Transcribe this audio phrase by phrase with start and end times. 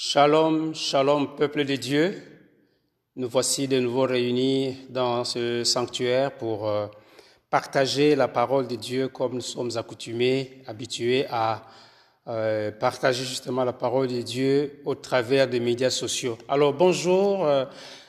[0.00, 2.22] Shalom, shalom, peuple de Dieu.
[3.16, 6.86] Nous voici de nouveau réunis dans ce sanctuaire pour euh,
[7.50, 11.64] partager la parole de Dieu comme nous sommes accoutumés, habitués à
[12.28, 16.38] euh, partager justement la parole de Dieu au travers des médias sociaux.
[16.48, 17.64] Alors bonjour euh,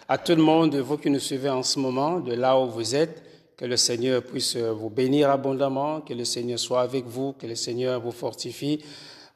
[0.08, 2.94] à tout le monde, vous qui nous suivez en ce moment, de là où vous
[2.94, 3.24] êtes.
[3.58, 7.56] Que le Seigneur puisse vous bénir abondamment, que le Seigneur soit avec vous, que le
[7.56, 8.80] Seigneur vous fortifie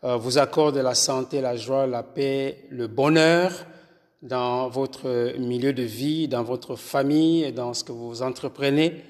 [0.04, 3.52] vous accorde la santé, la joie, la paix, le bonheur
[4.22, 9.02] dans votre milieu de vie, dans votre famille et dans ce que vous entreprenez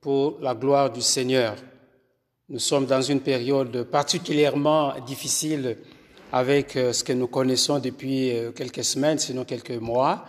[0.00, 1.54] pour la gloire du Seigneur.
[2.50, 5.78] Nous sommes dans une période particulièrement difficile
[6.30, 10.26] avec euh, ce que nous connaissons depuis euh, quelques semaines, sinon quelques mois.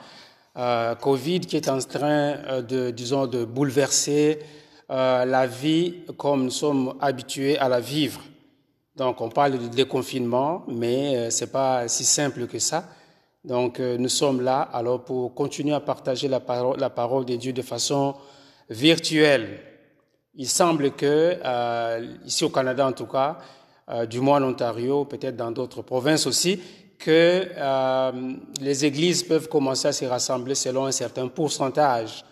[0.58, 4.40] Euh, Covid qui est en train de, disons, de bouleverser
[4.90, 8.22] euh, la vie comme nous sommes habitués à la vivre.
[8.96, 12.86] Donc, on parle de déconfinement, mais euh, c'est pas si simple que ça.
[13.44, 17.36] Donc, euh, nous sommes là alors pour continuer à partager la parole, la parole de
[17.36, 18.16] Dieu de façon
[18.70, 19.60] virtuelle.
[20.36, 23.38] Il semble que euh, ici au Canada, en tout cas,
[23.90, 26.60] euh, du moins en Ontario, peut-être dans d'autres provinces aussi,
[26.98, 28.12] que euh,
[28.62, 32.24] les églises peuvent commencer à se rassembler selon un certain pourcentage.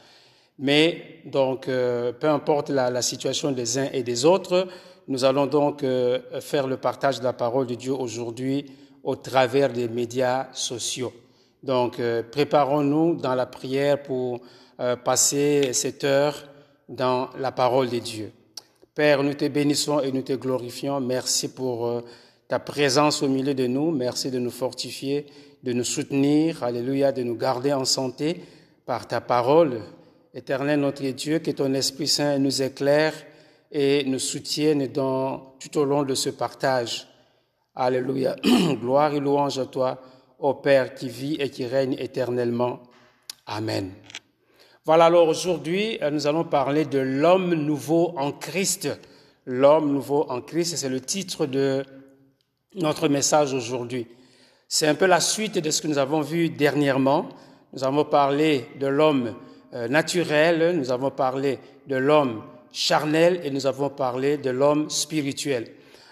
[0.57, 4.67] Mais donc, euh, peu importe la, la situation des uns et des autres,
[5.07, 8.65] nous allons donc euh, faire le partage de la parole de Dieu aujourd'hui
[9.03, 11.11] au travers des médias sociaux.
[11.61, 14.39] Donc, euh, préparons-nous dans la prière pour
[14.79, 16.47] euh, passer cette heure
[16.87, 18.31] dans la parole de Dieu.
[18.95, 20.99] Père, nous te bénissons et nous te glorifions.
[21.01, 22.03] Merci pour
[22.47, 23.91] ta présence au milieu de nous.
[23.91, 25.25] Merci de nous fortifier,
[25.63, 26.63] de nous soutenir.
[26.63, 28.41] Alléluia, de nous garder en santé
[28.85, 29.81] par ta parole.
[30.35, 33.13] Éternel notre Dieu, que ton Esprit Saint nous éclaire
[33.75, 37.07] et nous soutiennent dans, tout au long de ce partage.
[37.75, 38.35] Alléluia.
[38.79, 39.99] Gloire et louange à toi,
[40.37, 42.83] ô Père qui vit et qui règne éternellement.
[43.47, 43.91] Amen.
[44.85, 48.89] Voilà, alors aujourd'hui, nous allons parler de l'homme nouveau en Christ.
[49.47, 51.83] L'homme nouveau en Christ, c'est le titre de
[52.75, 54.05] notre message aujourd'hui.
[54.67, 57.27] C'est un peu la suite de ce que nous avons vu dernièrement.
[57.73, 59.33] Nous avons parlé de l'homme
[59.73, 61.57] euh, naturel, nous avons parlé
[61.87, 65.67] de l'homme charnel et nous avons parlé de l'homme spirituel.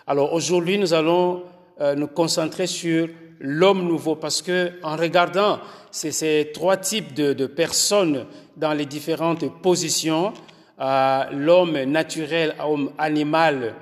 [0.07, 1.43] Alors aujourd'hui, nous allons
[1.81, 3.07] euh, nous concentrer sur
[3.39, 10.33] l'homme nouveau parce que en regardant ces, trois types de, personnes dans les différentes positions,
[10.79, 13.73] euh, l'homme naturel, l'homme animal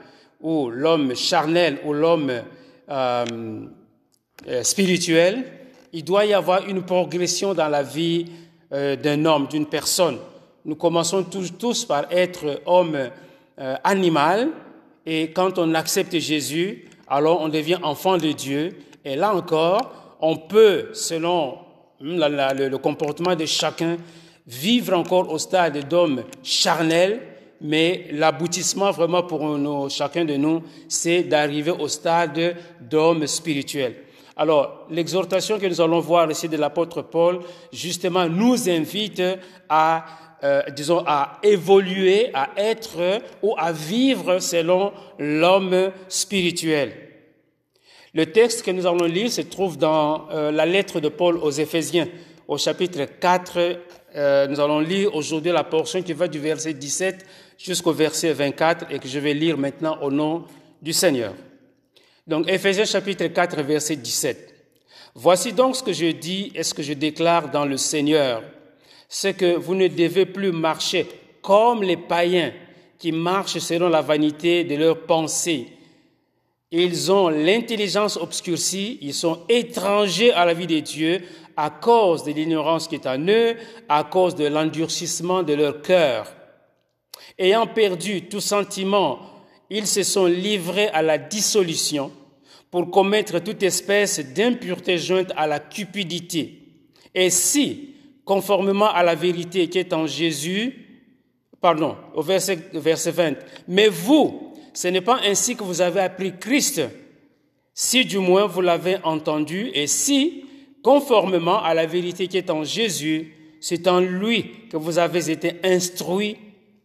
[0.41, 2.31] ou l'homme charnel ou l'homme
[2.89, 3.25] euh,
[4.63, 5.43] spirituel,
[5.91, 8.25] il doit y avoir une progression dans la vie
[8.71, 10.19] d'un homme, d'une personne
[10.69, 13.09] nous commençons tous, par être homme
[13.59, 14.49] euh, animal,
[15.03, 18.77] et quand on accepte Jésus, alors on devient enfant de Dieu.
[19.03, 21.57] Et là encore, on peut, selon
[21.99, 23.97] la, le, comportement de chacun,
[24.45, 27.19] vivre encore au stade d'homme charnel,
[27.59, 33.95] mais l'aboutissement vraiment pour chacun de nous, c'est d'arriver au stade d'homme spirituel.
[34.37, 37.39] Alors, l'exhortation que nous allons voir ici de l'apôtre Paul,
[37.73, 39.23] justement, nous invite
[39.67, 40.05] à
[40.43, 46.93] euh, disons, à évoluer, à être ou à vivre selon l'homme spirituel.
[48.13, 51.51] Le texte que nous allons lire se trouve dans euh, la lettre de Paul aux
[51.51, 52.07] Éphésiens,
[52.47, 53.79] au chapitre 4.
[54.15, 57.25] Euh, nous allons lire aujourd'hui la portion qui va du verset 17
[57.57, 60.45] jusqu'au verset 24 et que je vais lire maintenant au nom
[60.81, 61.33] du Seigneur.
[62.25, 64.55] Donc, Éphésiens chapitre 4, verset 17.
[65.15, 68.41] Voici donc ce que je dis et ce que je déclare dans le Seigneur
[69.09, 71.07] c'est que vous ne devez plus marcher
[71.41, 72.53] comme les païens
[72.99, 75.67] qui marchent selon la vanité de leurs pensées.
[76.71, 81.21] Ils ont l'intelligence obscurcie, ils sont étrangers à la vie de Dieu
[81.57, 83.55] à cause de l'ignorance qui est en eux,
[83.89, 86.31] à cause de l'endurcissement de leur cœur.
[87.37, 89.19] Ayant perdu tout sentiment,
[89.69, 92.11] ils se sont livrés à la dissolution
[92.71, 96.61] pour commettre toute espèce d'impureté jointe à la cupidité.
[97.15, 97.88] Et si,
[98.29, 100.85] conformément à la vérité qui est en Jésus,
[101.59, 103.33] pardon, au verset, verset 20.
[103.67, 106.79] Mais vous, ce n'est pas ainsi que vous avez appris Christ,
[107.73, 110.45] si du moins vous l'avez entendu, et si,
[110.83, 115.53] conformément à la vérité qui est en Jésus, c'est en lui que vous avez été
[115.63, 116.37] instruits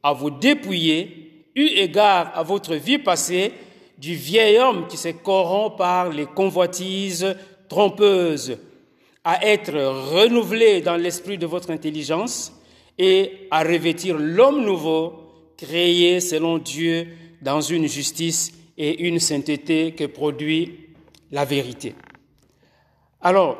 [0.02, 3.52] à vous dépouiller, eu égard à votre vie passée,
[3.98, 7.36] du vieil homme qui se corrompt par les convoitises
[7.68, 8.56] trompeuses
[9.24, 9.74] à être
[10.12, 12.52] renouvelé dans l'esprit de votre intelligence
[12.98, 15.14] et à revêtir l'homme nouveau
[15.56, 17.08] créé selon Dieu
[17.40, 20.90] dans une justice et une sainteté que produit
[21.30, 21.94] la vérité.
[23.20, 23.58] Alors,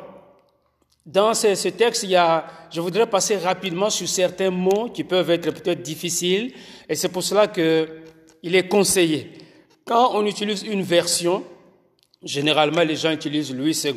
[1.05, 5.29] dans ce, texte, il y a, je voudrais passer rapidement sur certains mots qui peuvent
[5.29, 6.53] être peut-être difficiles,
[6.89, 7.87] et c'est pour cela que
[8.41, 9.31] il est conseillé.
[9.85, 11.43] Quand on utilise une version,
[12.25, 13.93] généralement les gens utilisent Louis II,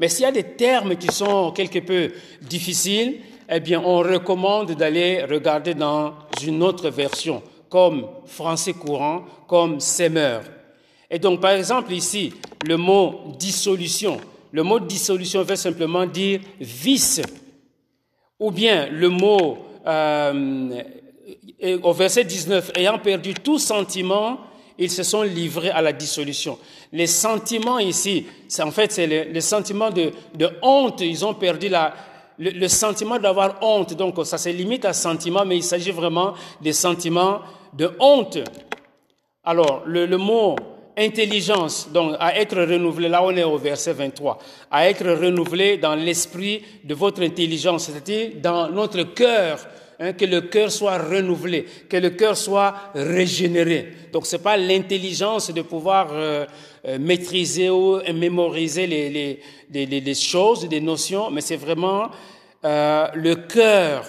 [0.00, 2.10] mais s'il y a des termes qui sont quelque peu
[2.40, 3.20] difficiles,
[3.50, 10.42] eh bien, on recommande d'aller regarder dans une autre version, comme français courant, comme semeur.
[11.10, 12.32] Et donc, par exemple, ici,
[12.66, 14.20] le mot dissolution.
[14.52, 17.22] Le mot dissolution veut simplement dire vice.
[18.38, 20.82] Ou bien le mot, euh,
[21.82, 24.38] au verset 19, ayant perdu tout sentiment,
[24.78, 26.58] ils se sont livrés à la dissolution.
[26.92, 28.26] Les sentiments ici,
[28.60, 31.00] en fait, c'est les, sentiments de, de, honte.
[31.00, 31.94] Ils ont perdu la,
[32.38, 33.94] le, sentiment d'avoir honte.
[33.94, 37.40] Donc, ça se limite à sentiment, mais il s'agit vraiment des sentiments
[37.72, 38.38] de honte.
[39.44, 40.54] Alors, le, le mot
[40.98, 44.38] intelligence, donc à être renouvelé, là on est au verset 23,
[44.70, 49.60] à être renouvelé dans l'esprit de votre intelligence, c'est-à-dire dans notre cœur,
[49.98, 53.92] hein, que le cœur soit renouvelé, que le cœur soit régénéré.
[54.12, 56.46] Donc c'est pas l'intelligence de pouvoir euh,
[56.86, 59.40] euh, maîtriser ou mémoriser les,
[59.70, 62.10] les, les, choses, des notions, mais c'est vraiment
[62.64, 64.04] euh, le cœur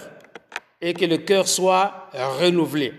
[0.82, 2.10] et que le cœur soit
[2.40, 2.94] renouvelé.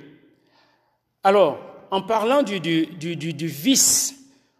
[1.22, 1.58] Alors,
[1.90, 2.60] en parlant du,
[3.46, 4.14] vice,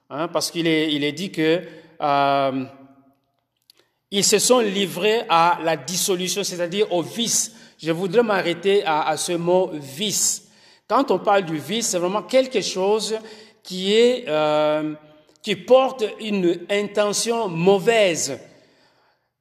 [0.09, 1.62] hein, parce qu'il est, est dit que
[4.11, 7.55] ils se sont livrés à la dissolution, c'est-à-dire au vice.
[7.82, 10.49] Je voudrais m'arrêter à, ce mot vice.
[10.87, 13.17] Quand on parle du vice, c'est vraiment quelque chose
[13.62, 14.93] qui est euh,
[15.43, 18.38] qui porte une intention mauvaise.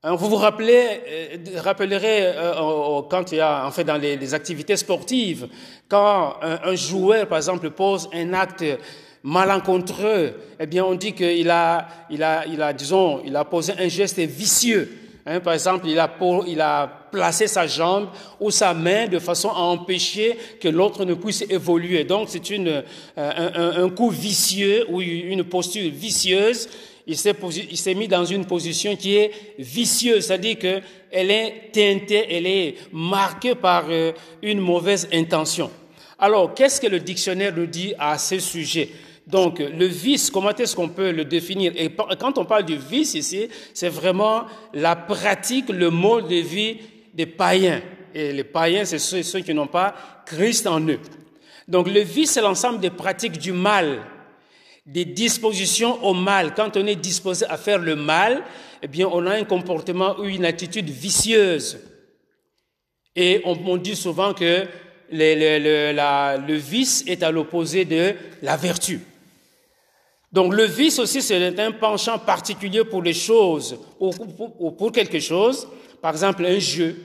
[0.04, 4.16] Hein, vous vous rappelez, euh, rappellerez euh, quand il y a, en fait, dans les,
[4.16, 5.50] les activités sportives,
[5.90, 8.64] quand un, un, joueur, par exemple, pose un acte
[9.22, 13.74] malencontreux, eh bien, on dit qu'il a, il a, il a, disons, il a posé
[13.78, 15.09] un geste vicieux.
[15.26, 16.00] Hein, par exemple, il
[16.62, 21.44] a, placé sa jambe ou sa main de façon à empêcher que l'autre ne puisse
[21.50, 22.04] évoluer.
[22.04, 26.68] Donc, c'est une, euh, un, un, coup vicieux ou une posture vicieuse
[27.10, 32.76] il s'est mis dans une position qui est vicieuse, c'est-à-dire qu'elle est teintée, elle est
[32.92, 34.12] marquée par euh,
[34.44, 35.72] une mauvaise intention.
[36.20, 38.90] Alors, qu'est-ce que le dictionnaire nous dit à ce sujet?
[39.30, 41.72] Donc, le vice, comment est-ce qu'on peut le définir?
[41.76, 46.78] Et quand on parle du vice ici, c'est vraiment la pratique, le mode de vie
[47.14, 47.82] des païens.
[48.16, 49.94] Et les païens, c'est ceux, qui n'ont pas
[50.26, 51.00] Christ en eux.
[51.68, 54.00] Donc, le vice, c'est l'ensemble des pratiques du mal
[54.90, 56.56] des dispositions au mal.
[56.56, 58.44] Quand on est disposé à faire le mal,
[58.82, 61.80] eh bien, on a un comportement ou une attitude vicieuse.
[63.16, 64.66] Et on, dit souvent que
[65.12, 69.02] le vice est à l'opposé de la vertu.
[70.32, 74.12] Donc le vice aussi, c'est un penchant particulier pour les choses, ou
[74.78, 75.68] pour, quelque chose,
[76.02, 76.96] par exemple un jeu,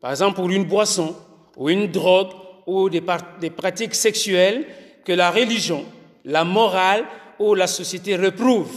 [0.00, 1.14] par exemple pour une boisson,
[1.56, 2.30] ou une drogue,
[2.66, 4.66] ou des, pratiques sexuelles
[5.04, 5.84] que la religion,
[6.24, 7.04] la morale
[7.38, 8.70] où la société reprouve.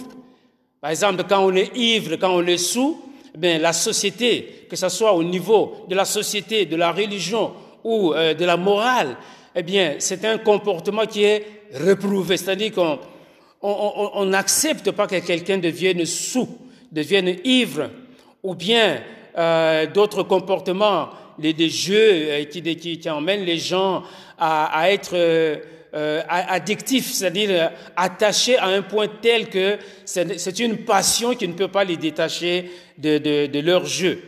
[0.80, 3.02] Par exemple, quand on est ivre, quand on est sous,
[3.42, 7.52] eh la société, que ce soit au niveau de la société, de la religion
[7.84, 9.18] ou euh, de la morale,
[9.56, 12.38] eh bien, c'est un comportement qui est reprouvé.
[12.38, 13.00] C'est-à-dire qu'on
[13.64, 16.50] n'accepte pas que quelqu'un devienne sous,
[16.92, 17.90] devienne ivre,
[18.44, 19.02] ou bien
[19.38, 21.10] euh, d'autres comportements,
[21.40, 24.04] les, des jeux euh, qui, qui, qui, emmènent les gens
[24.38, 25.16] à, à être
[25.94, 31.54] euh, addictif, c'est-à-dire euh, attaché à un point tel que c'est une passion qui ne
[31.54, 34.22] peut pas les détacher de, de, de leur jeu.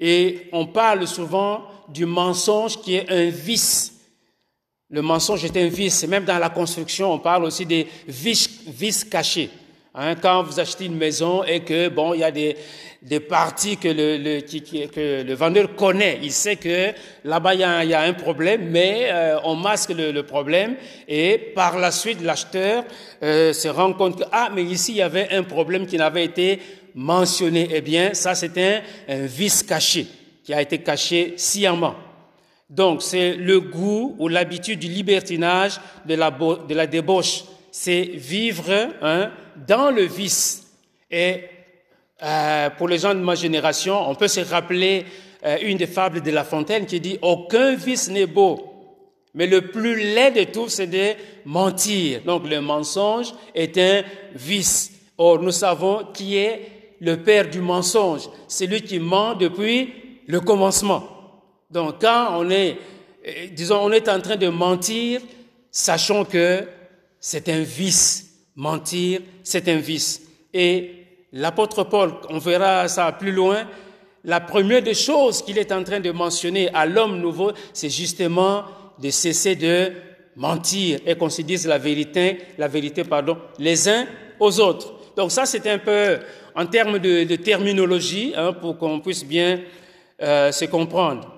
[0.00, 3.95] Et on parle souvent du mensonge qui est un vice.
[4.88, 6.06] Le mensonge est un vice.
[6.06, 9.50] Même dans la construction, on parle aussi des vices, cachés.
[9.92, 12.54] Hein, quand vous achetez une maison et que bon, il y a des,
[13.20, 16.92] parties que le, vendeur connaît, il sait que
[17.24, 20.22] là-bas il y, a, il y a un problème, mais euh, on masque le, le,
[20.22, 20.76] problème
[21.08, 22.84] et par la suite l'acheteur
[23.22, 26.24] euh, se rend compte que ah mais ici il y avait un problème qui n'avait
[26.24, 26.60] été
[26.94, 27.68] mentionné.
[27.72, 30.06] Eh bien ça c'est un, un vice caché
[30.44, 31.94] qui a été caché sciemment.
[32.68, 37.44] Donc c'est le goût ou l'habitude du libertinage, de la, débauche.
[37.70, 38.70] C'est vivre
[39.02, 39.30] hein,
[39.68, 40.66] dans le vice.
[41.10, 41.42] Et
[42.22, 45.04] euh, pour les gens de ma génération, on peut se rappeler
[45.44, 48.72] euh, une des fables de La Fontaine qui dit Aucun vice n'est beau,
[49.34, 52.22] mais le plus laid de tous, c'est de mentir.
[52.24, 54.02] Donc le mensonge est un
[54.34, 54.92] vice.
[55.18, 59.92] Or, nous savons qui est le père du mensonge, c'est lui qui ment depuis
[60.26, 61.15] le commencement.
[61.70, 62.78] Donc quand on est,
[63.26, 65.20] euh, disons, on est en train de mentir,
[65.70, 66.64] sachons que
[67.20, 68.22] c'est un vice.
[68.54, 70.22] Mentir, c'est un vice.
[70.54, 70.90] Et
[71.32, 73.66] l'apôtre Paul, on verra ça plus loin,
[74.24, 78.64] la première des choses qu'il est en train de mentionner à l'homme nouveau, c'est justement
[78.98, 79.92] de cesser de
[80.34, 84.06] mentir et qu'on se dise la vérité, la vérité, pardon, les uns
[84.40, 84.94] aux autres.
[85.16, 86.18] Donc ça, c'est un peu
[86.54, 89.60] en termes de, terminologie hein, pour qu'on puisse bien
[90.22, 91.35] euh, se comprendre.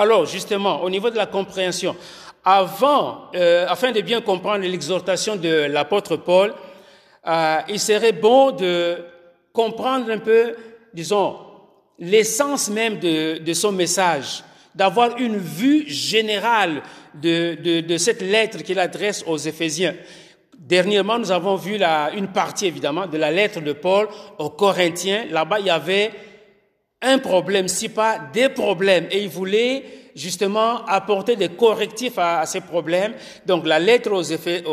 [0.00, 1.96] Alors, justement, au niveau de la compréhension,
[2.44, 6.54] avant, euh, afin de bien comprendre l'exhortation de l'apôtre Paul,
[7.26, 8.98] euh, il serait bon de
[9.52, 10.54] comprendre un peu,
[10.94, 11.38] disons,
[11.98, 16.80] l'essence même de, de, son message, d'avoir une vue générale
[17.14, 19.96] de, de, de cette lettre qu'il adresse aux Éphésiens.
[20.56, 24.06] Dernièrement, nous avons vu la, une partie, évidemment, de la lettre de Paul
[24.38, 25.24] aux Corinthiens.
[25.28, 26.12] Là-bas, il y avait
[27.00, 29.84] un problème, si pas des problèmes, et il voulait
[30.18, 33.14] justement apporter des correctifs à, ces problèmes.
[33.46, 34.64] Donc la lettre aux, effets,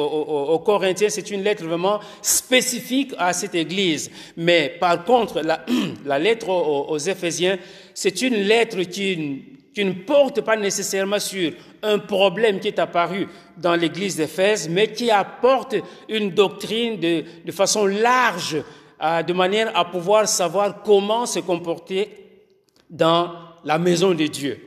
[0.65, 4.09] Corinthiens, c'est une lettre vraiment spécifique à cette Église.
[4.35, 7.57] Mais par contre, la, lettre aux, Éphésiens,
[7.93, 9.43] c'est une lettre qui,
[9.77, 11.51] ne porte pas nécessairement sur
[11.83, 13.27] un problème qui est apparu
[13.57, 15.75] dans l'Église d'Éphèse, mais qui apporte
[16.09, 18.57] une doctrine de, façon large,
[18.99, 22.09] de manière à pouvoir savoir comment se comporter
[22.89, 23.31] dans
[23.63, 24.59] la maison de Dieu.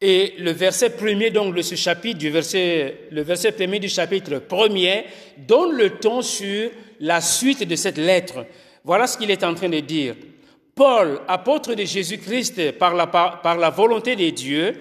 [0.00, 5.06] Et le verset premier donc chapitre, du verset, le verset premier du chapitre premier,
[5.38, 8.44] donne le ton sur la suite de cette lettre.
[8.84, 10.14] Voilà ce qu'il est en train de dire.
[10.74, 14.74] Paul, apôtre de Jésus-Christ par la, par la volonté de Dieu,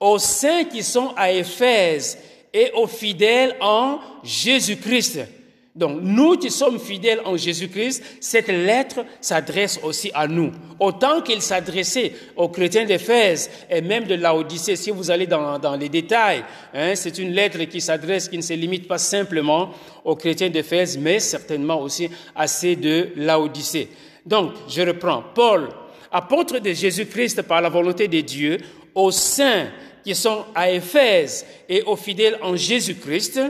[0.00, 2.18] aux saints qui sont à Éphèse
[2.52, 5.20] et aux fidèles en Jésus-Christ.
[5.74, 10.52] Donc, nous qui sommes fidèles en Jésus-Christ, cette lettre s'adresse aussi à nous.
[10.78, 14.76] Autant qu'il s'adressait aux chrétiens d'Éphèse et même de Laodicée.
[14.76, 18.42] Si vous allez dans, dans les détails, hein, c'est une lettre qui s'adresse, qui ne
[18.42, 19.70] se limite pas simplement
[20.04, 23.88] aux chrétiens d'Éphèse, mais certainement aussi à ceux de Laodicée.
[24.24, 25.24] Donc, je reprends.
[25.34, 25.70] Paul,
[26.12, 28.58] apôtre de Jésus-Christ par la volonté de Dieu,
[28.94, 29.66] aux saints
[30.04, 33.40] qui sont à Éphèse et aux fidèles en Jésus-Christ,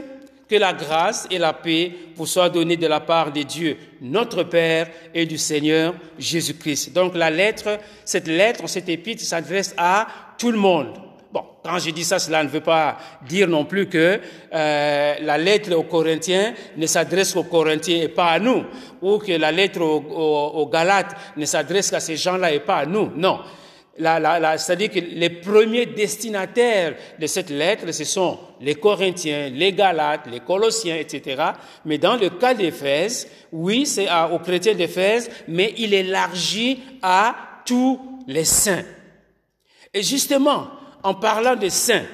[0.47, 4.43] que la grâce et la paix vous soient données de la part de Dieu, notre
[4.43, 6.93] Père et du Seigneur Jésus-Christ.
[6.93, 10.93] Donc la lettre, cette lettre, cette épître s'adresse à tout le monde.
[11.35, 12.97] Bon, quand je dis ça, cela ne veut pas
[13.27, 14.21] dire non plus que
[14.53, 18.63] euh, la lettre aux Corinthiens ne s'adresse qu'aux Corinthiens et pas à nous,
[19.01, 23.11] ou que la lettre aux, Galates ne s'adresse qu'à ces gens-là et pas à nous.
[23.17, 23.41] Non,
[23.97, 30.41] c'est-à-dire que les premiers destinataires de cette lettre, ce sont les Corinthiens, les Galates, les
[30.41, 31.41] Colossiens, etc.
[31.85, 37.35] Mais dans le cas d'Éphèse, oui, c'est aux chrétiens d'Éphèse, mais il élargit à
[37.65, 38.83] tous les saints.
[39.93, 40.67] Et justement,
[41.03, 42.05] en parlant des saints,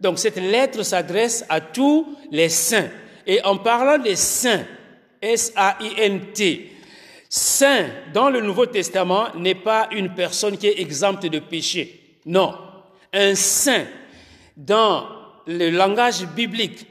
[0.00, 2.88] donc cette lettre s'adresse à tous les saints.
[3.24, 4.64] Et en parlant des saints,
[5.20, 6.71] S-A-I-N-T,
[7.34, 12.18] Saint dans le Nouveau Testament n'est pas une personne qui est exempte de péché.
[12.26, 12.54] Non.
[13.10, 13.86] Un saint
[14.54, 15.06] dans
[15.46, 16.86] le langage biblique,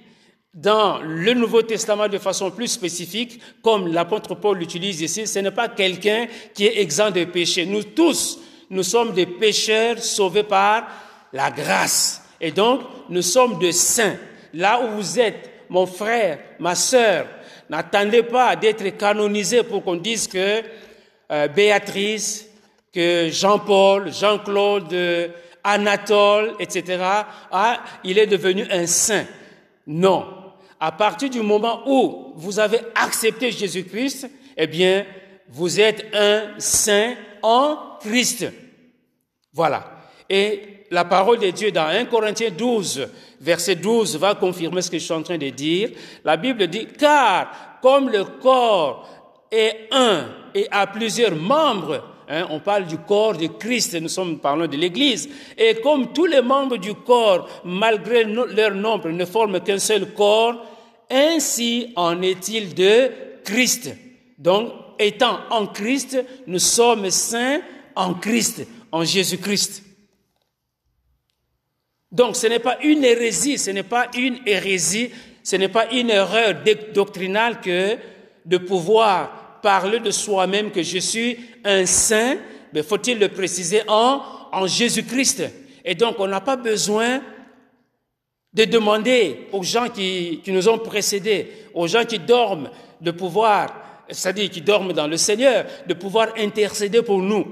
[0.51, 5.51] dans le Nouveau Testament de façon plus spécifique, comme l'apôtre Paul l'utilise ici, ce n'est
[5.51, 7.67] pas quelqu'un qui est exempt de péché.
[7.67, 8.39] Nous tous,
[8.71, 10.87] nous sommes des pécheurs sauvés par
[11.33, 12.23] la grâce.
[12.41, 14.17] Et donc, nous sommes des saints.
[14.55, 17.27] Là où vous êtes, mon frère, ma sœur,
[17.71, 20.61] N'attendez pas d'être canonisé pour qu'on dise que
[21.31, 22.45] euh, Béatrice,
[22.93, 24.93] que Jean-Paul, Jean-Claude,
[25.63, 27.01] Anatole, etc.,
[27.49, 29.23] ah, il est devenu un saint.
[29.87, 30.27] Non.
[30.81, 35.05] À partir du moment où vous avez accepté Jésus-Christ, eh bien,
[35.47, 38.47] vous êtes un saint en Christ.
[39.53, 40.09] Voilà.
[40.29, 43.07] Et la parole de Dieu dans 1 Corinthiens 12,
[43.39, 45.89] verset 12 va confirmer ce que je suis en train de dire.
[46.25, 49.07] La Bible dit, car comme le corps
[49.49, 54.39] est un et a plusieurs membres, hein, on parle du corps de Christ, nous sommes
[54.39, 59.61] parlant de l'Église, et comme tous les membres du corps, malgré leur nombre, ne forment
[59.61, 60.65] qu'un seul corps,
[61.09, 63.11] ainsi en est-il de
[63.45, 63.95] Christ.
[64.37, 67.61] Donc, étant en Christ, nous sommes saints
[67.95, 69.83] en Christ, en Jésus-Christ.
[72.11, 75.11] Donc ce n'est pas une hérésie, ce n'est pas une hérésie,
[75.43, 76.55] ce n'est pas une erreur
[76.93, 77.97] doctrinale que
[78.45, 82.37] de pouvoir parler de soi-même que je suis un saint,
[82.73, 85.43] mais faut-il le préciser en, en Jésus-Christ.
[85.85, 87.21] Et donc on n'a pas besoin
[88.53, 94.03] de demander aux gens qui, qui nous ont précédés, aux gens qui dorment, de pouvoir,
[94.09, 97.47] c'est-à-dire qui dorment dans le Seigneur, de pouvoir intercéder pour nous.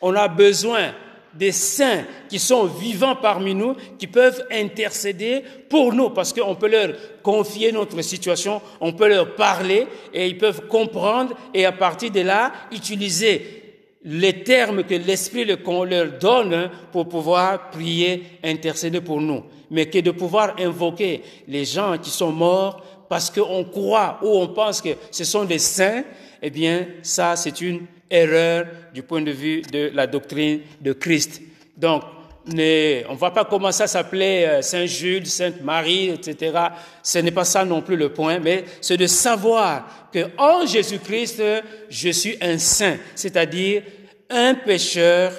[0.00, 0.94] On a besoin
[1.38, 6.68] des saints qui sont vivants parmi nous, qui peuvent intercéder pour nous, parce qu'on peut
[6.68, 6.90] leur
[7.22, 12.20] confier notre situation, on peut leur parler et ils peuvent comprendre et à partir de
[12.20, 13.62] là utiliser
[14.04, 19.42] les termes que l'Esprit leur donne pour pouvoir prier, intercéder pour nous.
[19.70, 24.48] Mais que de pouvoir invoquer les gens qui sont morts parce qu'on croit ou on
[24.48, 26.04] pense que ce sont des saints,
[26.40, 31.42] eh bien, ça, c'est une erreur du point de vue de la doctrine de Christ.
[31.76, 32.02] Donc,
[32.48, 36.56] on ne va pas commencer à s'appeler euh, Saint Jules, Sainte Marie, etc.
[37.02, 41.42] Ce n'est pas ça non plus le point, mais c'est de savoir que en Jésus-Christ,
[41.88, 43.82] je suis un saint, c'est-à-dire
[44.30, 45.32] un pécheur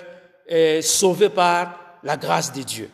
[0.52, 2.90] euh, sauvé par la grâce de Dieu.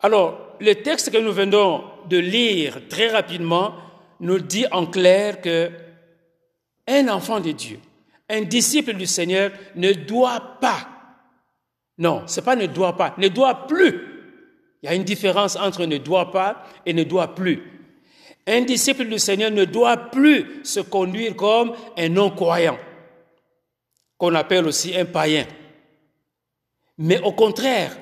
[0.00, 3.74] Alors, le texte que nous venons de lire très rapidement
[4.20, 5.70] nous dit en clair que
[6.86, 7.80] un enfant de Dieu,
[8.28, 10.88] un disciple du Seigneur ne doit pas,
[11.98, 14.00] non, c'est pas ne doit pas, ne doit plus.
[14.82, 17.62] Il y a une différence entre ne doit pas et ne doit plus.
[18.46, 22.78] Un disciple du Seigneur ne doit plus se conduire comme un non-croyant,
[24.18, 25.46] qu'on appelle aussi un païen.
[26.98, 27.96] Mais au contraire,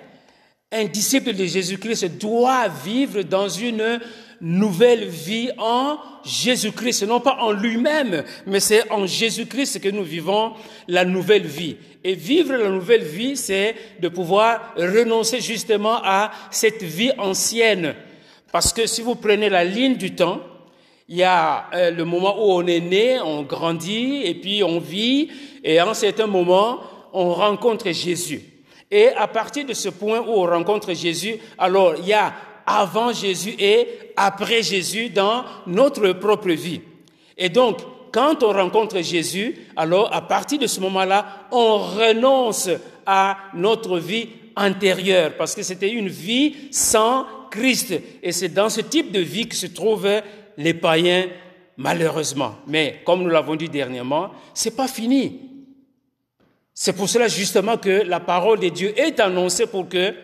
[0.70, 4.00] un disciple de Jésus-Christ doit vivre dans une
[4.44, 10.52] nouvelle vie en Jésus-Christ, non pas en lui-même, mais c'est en Jésus-Christ que nous vivons
[10.86, 11.76] la nouvelle vie.
[12.04, 17.94] Et vivre la nouvelle vie, c'est de pouvoir renoncer justement à cette vie ancienne.
[18.52, 20.40] Parce que si vous prenez la ligne du temps,
[21.08, 24.78] il y a euh, le moment où on est né, on grandit, et puis on
[24.78, 25.30] vit,
[25.62, 26.80] et un certain moment,
[27.14, 28.42] on rencontre Jésus.
[28.90, 32.34] Et à partir de ce point où on rencontre Jésus, alors il y a
[32.66, 36.80] avant Jésus et après Jésus dans notre propre vie.
[37.36, 37.78] Et donc,
[38.12, 42.70] quand on rencontre Jésus, alors à partir de ce moment-là, on renonce
[43.06, 47.94] à notre vie antérieure, parce que c'était une vie sans Christ.
[48.22, 50.22] Et c'est dans ce type de vie que se trouvent
[50.56, 51.26] les païens,
[51.76, 52.54] malheureusement.
[52.66, 55.40] Mais comme nous l'avons dit dernièrement, c'est pas fini.
[56.72, 60.14] C'est pour cela justement que la parole de Dieu est annoncée pour que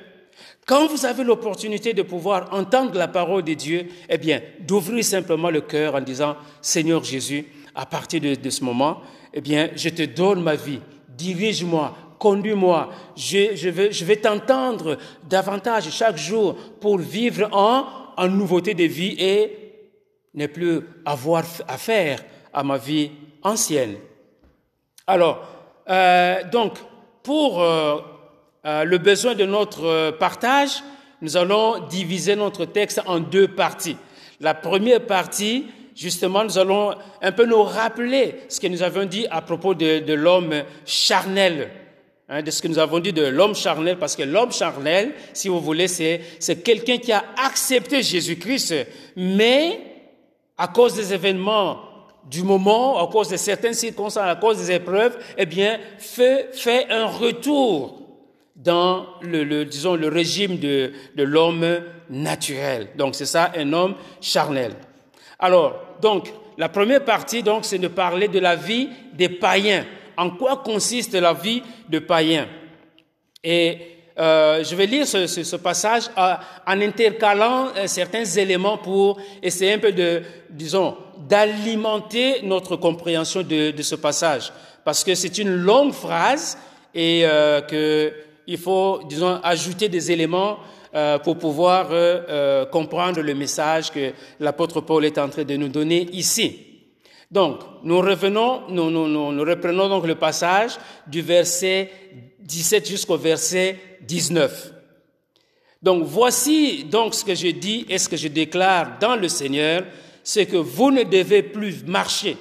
[0.71, 5.51] quand vous avez l'opportunité de pouvoir entendre la parole de Dieu, eh bien, d'ouvrir simplement
[5.51, 9.01] le cœur en disant, Seigneur Jésus, à partir de, ce moment,
[9.35, 10.79] eh bien, je te donne ma vie,
[11.09, 14.97] dirige-moi, conduis-moi, je, vais t'entendre
[15.29, 19.53] davantage chaque jour pour vivre en, en nouveauté de vie et
[20.35, 23.11] ne plus avoir affaire à ma vie
[23.43, 23.97] ancienne.
[25.05, 25.43] Alors,
[25.89, 26.75] euh, donc,
[27.25, 27.97] pour euh,
[28.67, 30.83] euh, le besoin de notre euh, partage,
[31.23, 33.97] nous allons diviser notre texte en deux parties.
[34.41, 39.27] La première partie, justement, nous allons un peu nous rappeler ce que nous avons dit
[39.31, 41.71] à propos de, de l'homme charnel,
[42.29, 45.49] hein, de ce que nous avons dit de l'homme charnel, parce que l'homme charnel, si
[45.49, 48.75] vous voulez, c'est, c'est quelqu'un qui a accepté Jésus-Christ,
[49.17, 49.81] mais
[50.59, 51.81] à cause des événements
[52.31, 56.91] du moment, à cause de certaines circonstances, à cause des épreuves, eh bien, fait, fait
[56.91, 58.00] un retour
[58.63, 61.67] dans le, disons, le régime de, de l'homme
[62.11, 62.89] naturel.
[62.97, 64.73] Donc, c'est ça, un homme charnel.
[65.39, 69.87] Alors, donc, la première partie, donc, c'est de parler de la vie des païens.
[70.17, 72.49] En quoi consiste la vie de païens?
[73.43, 73.79] Et
[74.19, 79.79] euh, je vais lire ce, ce, passage en, intercalant euh, certains éléments pour essayer un
[79.79, 84.53] peu de, disons, d'alimenter notre compréhension de, de, ce passage.
[84.85, 86.59] Parce que c'est une longue phrase
[86.95, 88.13] et euh, que
[88.51, 90.59] il faut, disons, ajouter des éléments
[90.93, 95.57] euh, pour pouvoir euh, euh, comprendre le message que l'apôtre Paul est en train de
[95.57, 96.59] nous donner ici.
[97.31, 100.73] Donc, nous revenons, nous, nous, reprenons donc le passage
[101.07, 101.93] du verset
[102.41, 104.73] 17 jusqu'au verset 19.
[105.81, 109.85] Donc, voici donc ce que je dis et ce que je déclare dans le Seigneur,
[110.25, 112.37] c'est que vous ne devez plus marcher.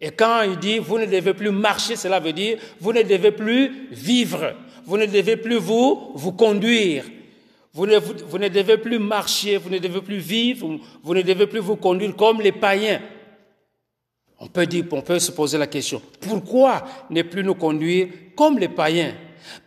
[0.00, 3.32] Et quand il dit vous ne devez plus marcher, cela veut dire vous ne devez
[3.32, 4.54] plus vivre
[4.88, 7.04] vous ne devez plus vous, vous conduire.
[7.74, 11.46] Vous ne, vous, ne devez plus marcher, vous ne devez plus vivre, vous, ne devez
[11.46, 13.02] plus vous conduire comme les païens.
[14.40, 18.58] On peut dire, on peut se poser la question, pourquoi ne plus nous conduire comme
[18.58, 19.14] les païens?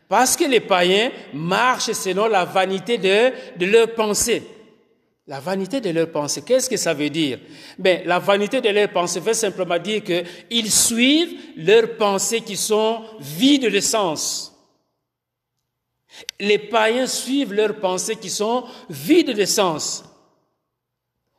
[0.10, 4.42] Parce que les païens marchent selon la vanité de, de leurs pensées.
[5.28, 7.38] La vanité de leurs pensées, qu'est-ce que ça veut dire?
[7.78, 13.04] Ben, la vanité de leurs pensées veut simplement dire qu'ils suivent leurs pensées qui sont
[13.20, 14.51] vides de sens.
[16.40, 20.04] Les païens suivent leurs pensées qui sont vides de sens.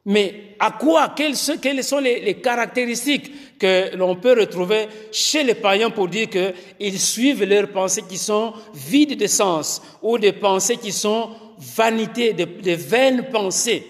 [0.05, 6.09] Mais à quoi Quelles sont les, caractéristiques que l'on peut retrouver chez les païens pour
[6.09, 11.31] dire qu'ils suivent leurs pensées qui sont vides de sens ou des pensées qui sont
[11.59, 13.87] vanités, de, vaines pensées?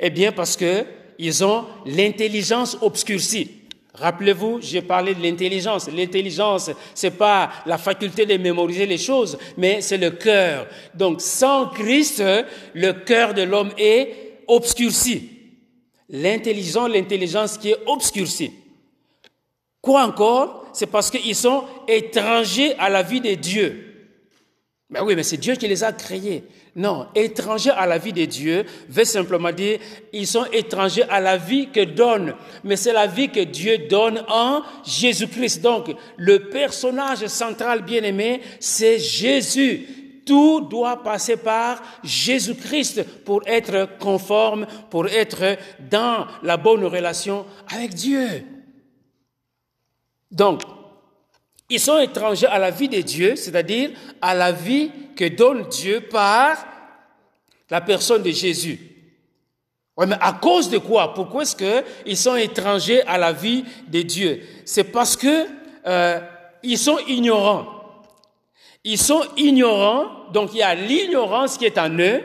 [0.00, 0.84] Eh bien, parce que
[1.18, 3.63] ils ont l'intelligence obscurcie.
[3.94, 5.88] Rappelez-vous, j'ai parlé de l'intelligence.
[5.88, 10.66] L'intelligence, c'est pas la faculté de mémoriser les choses, mais c'est le cœur.
[10.94, 12.22] Donc, sans Christ,
[12.74, 15.30] le cœur de l'homme est obscurci.
[16.08, 18.50] L'intelligence, l'intelligence qui est obscurcie.
[19.80, 20.66] Quoi encore?
[20.72, 23.93] C'est parce qu'ils sont étrangers à la vie de Dieu.
[24.94, 26.44] Mais oui, mais c'est Dieu qui les a créés.
[26.76, 29.80] Non, étrangers à la vie de Dieu veut simplement dire
[30.12, 34.24] ils sont étrangers à la vie que donne, mais c'est la vie que Dieu donne
[34.28, 35.62] en Jésus-Christ.
[35.62, 39.84] Donc, le personnage central bien-aimé, c'est Jésus
[40.24, 45.58] tout doit passer par Jésus-Christ pour être conforme, pour être
[45.90, 48.44] dans la bonne relation avec Dieu.
[50.30, 50.62] Donc,
[51.70, 56.00] ils sont étrangers à la vie de Dieu, c'est-à-dire à la vie que donne Dieu
[56.00, 56.56] par
[57.70, 58.78] la personne de Jésus.
[59.96, 61.14] Oui, mais à cause de quoi?
[61.14, 64.42] Pourquoi est-ce qu'ils sont étrangers à la vie de Dieu?
[64.64, 65.46] C'est parce que
[65.86, 66.20] euh,
[66.62, 67.66] ils sont ignorants.
[68.82, 72.20] Ils sont ignorants, donc il y a l'ignorance qui est en eux.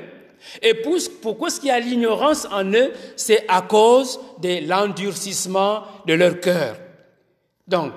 [0.61, 2.91] Et pourquoi est-ce qu'il y a l'ignorance en eux?
[3.15, 6.75] C'est à cause de l'endurcissement de leur cœur.
[7.67, 7.93] Donc,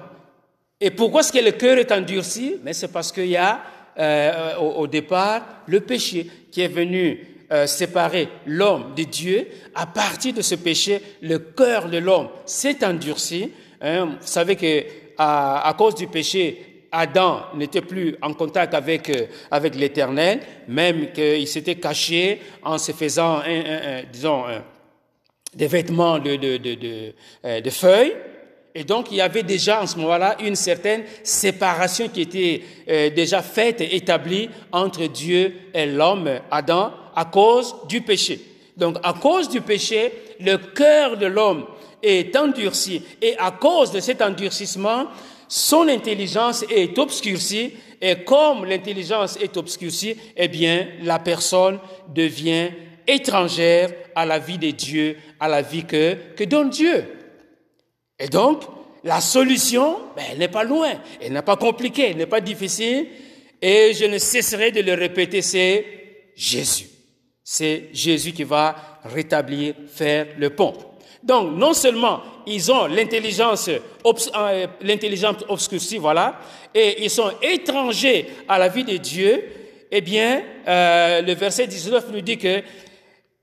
[0.85, 2.57] et pourquoi est-ce que le cœur est endurci?
[2.63, 3.63] Mais c'est parce qu'il y a
[3.99, 9.47] euh, au, départ le péché qui est venu euh, séparer l'homme de Dieu.
[9.75, 13.53] À partir de ce péché, le cœur de l'homme s'est endurci.
[13.81, 14.17] Hein.
[14.21, 14.85] Vous savez que
[15.19, 21.13] à, à cause du péché, Adam n'était plus en contact avec, euh, avec l'Éternel, même
[21.13, 23.41] qu'il s'était caché en se faisant,
[24.13, 24.45] disons,
[25.55, 27.13] des vêtements de, de, de,
[27.45, 28.15] euh, de, feuilles.
[28.75, 33.11] Et donc, il y avait déjà en ce moment-là une certaine séparation qui était euh,
[33.11, 38.41] déjà faite et établie entre Dieu et l'homme, Adam, à cause du péché.
[38.77, 41.67] Donc, à cause du péché, le cœur de l'homme
[42.03, 43.03] est endurci.
[43.21, 45.07] Et à cause de cet endurcissement,
[45.49, 52.71] son intelligence est obscurcie et comme l'intelligence est obscurcie, eh bien, la personne devient
[53.07, 57.05] étrangère à la vie de Dieu, à la vie que, que donne Dieu.
[58.23, 58.63] Et donc,
[59.03, 63.09] la solution, ben, elle n'est pas loin, elle n'est pas compliquée, elle n'est pas difficile,
[63.61, 65.85] et je ne cesserai de le répéter, c'est
[66.37, 66.87] Jésus.
[67.43, 70.73] C'est Jésus qui va rétablir, faire le pont.
[71.25, 76.39] Donc, non seulement ils ont l'intelligence, euh, l'intelligence obscurcie, voilà,
[76.73, 79.43] et ils sont étrangers à la vie de Dieu,
[79.91, 82.63] eh bien, euh, le verset 19 nous dit que,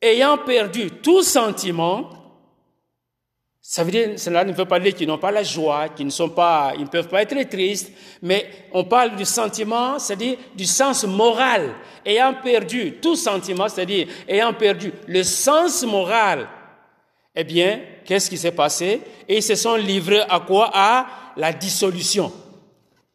[0.01, 2.18] ayant perdu tout sentiment,
[3.71, 6.11] ça veut dire, cela ne veut pas dire qu'ils n'ont pas la joie, qu'ils ne
[6.11, 10.65] sont pas, ils ne peuvent pas être tristes, mais on parle du sentiment, c'est-à-dire du
[10.65, 11.75] sens moral.
[12.03, 16.47] Ayant perdu tout sentiment, c'est-à-dire ayant perdu le sens moral
[17.35, 19.01] eh bien, qu'est-ce qui s'est passé?
[19.27, 20.71] Et ils se sont livrés à quoi?
[20.73, 21.05] À
[21.37, 22.33] la dissolution.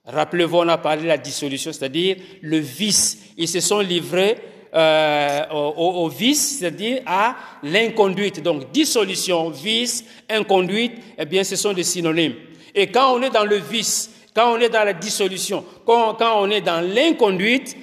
[0.05, 3.19] Rappelez-vous, on a parlé de la dissolution, c'est-à-dire le vice.
[3.37, 4.37] Ils se sont livrés
[4.75, 8.43] euh, au, vice, c'est-à-dire à, l'inconduite.
[8.43, 12.35] Donc, dissolution, vice, inconduite, eh bien, ce sont des synonymes.
[12.75, 16.51] Et quand on est dans le vice, quand on est dans la dissolution, quand on
[16.51, 17.77] est dans l'inconduite,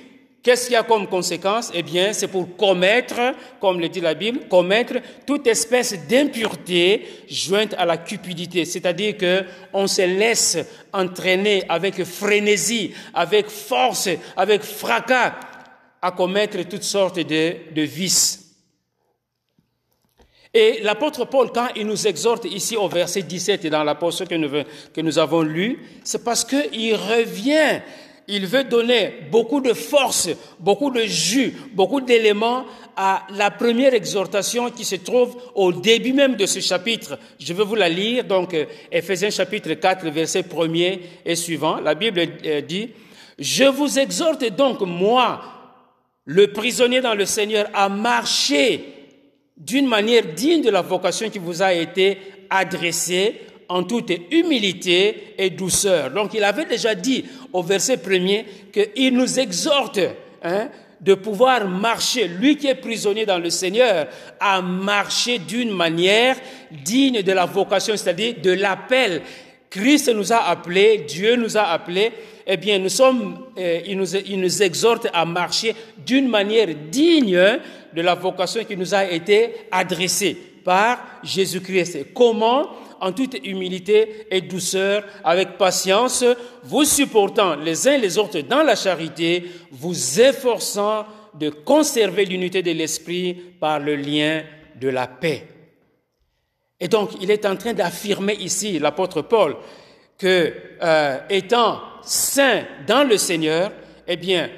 [0.43, 1.69] Qu'est-ce qu'il y a comme conséquence?
[1.75, 4.95] Eh bien, c'est pour commettre, comme le dit la Bible, commettre
[5.27, 8.65] toute espèce d'impureté jointe à la cupidité.
[8.65, 10.57] C'est-à-dire que on se laisse
[10.93, 15.35] entraîner avec frénésie, avec force, avec fracas
[16.01, 18.37] à commettre toutes sortes de, de vices.
[20.53, 24.35] Et l'apôtre Paul, quand il nous exhorte ici au verset 17 et dans l'apôtre que
[24.35, 27.81] nous, que nous avons lu, c'est parce qu'il revient
[28.27, 34.69] il veut donner beaucoup de force, beaucoup de jus, beaucoup d'éléments à la première exhortation
[34.71, 37.17] qui se trouve au début même de ce chapitre.
[37.39, 41.79] Je vais vous la lire, donc euh, Ephésiens chapitre 4, verset 1er et suivant.
[41.81, 42.91] La Bible euh, dit,
[43.37, 45.41] Je vous exhorte donc, moi,
[46.25, 48.83] le prisonnier dans le Seigneur, à marcher
[49.57, 52.17] d'une manière digne de la vocation qui vous a été
[52.49, 56.11] adressée en toute humilité et douceur.
[56.11, 59.99] Donc il avait déjà dit au verset premier qu'il nous exhorte
[60.43, 64.07] hein, de pouvoir marcher, lui qui est prisonnier dans le Seigneur,
[64.39, 66.35] à marcher d'une manière
[66.83, 69.21] digne de la vocation, c'est-à-dire de l'appel.
[69.69, 72.11] Christ nous a appelés, Dieu nous a appelés,
[72.53, 75.73] eh bien, nous sommes, euh, il, nous, il nous exhorte à marcher
[76.05, 77.39] d'une manière digne
[77.93, 82.13] de la vocation qui nous a été adressée par Jésus-Christ.
[82.13, 86.25] Comment en toute humilité et douceur, avec patience,
[86.63, 92.71] vous supportant les uns les autres dans la charité, vous efforçant de conserver l'unité de
[92.71, 94.43] l'esprit par le lien
[94.75, 95.47] de la paix.
[96.81, 99.55] Et donc, il est en train d'affirmer ici, l'apôtre Paul,
[100.17, 103.71] que euh, étant saint dans le Seigneur,
[104.07, 104.49] eh bien,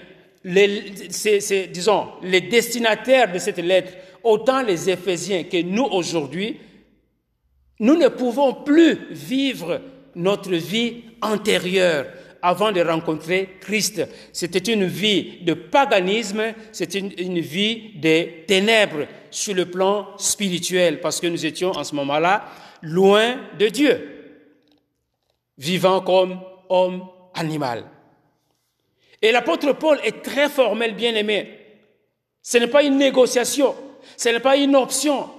[0.43, 0.91] les,
[1.71, 6.59] disons, les destinataires de cette lettre, autant les Éphésiens que nous aujourd'hui,
[7.79, 9.81] nous ne pouvons plus vivre
[10.15, 12.05] notre vie antérieure
[12.41, 14.05] avant de rencontrer Christ.
[14.33, 21.21] C'était une vie de paganisme, c'était une, vie des ténèbres sur le plan spirituel, parce
[21.21, 22.45] que nous étions en ce moment-là
[22.81, 23.97] loin de Dieu,
[25.57, 27.85] vivant comme homme animal.
[29.21, 31.59] Et l'apôtre Paul est très formel, bien aimé.
[32.41, 33.73] Ce n'est pas une négociation,
[34.17, 35.29] ce n'est pas une option,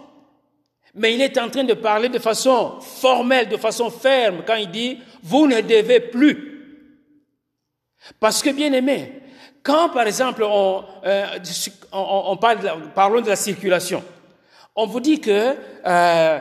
[0.95, 4.71] mais il est en train de parler de façon formelle, de façon ferme, quand il
[4.71, 6.55] dit, vous ne devez plus.
[8.21, 9.21] Parce que, bien aimé,
[9.63, 11.27] quand par exemple on, euh,
[11.93, 14.05] on, parle de parlons de la circulation,
[14.77, 16.39] on vous dit que euh,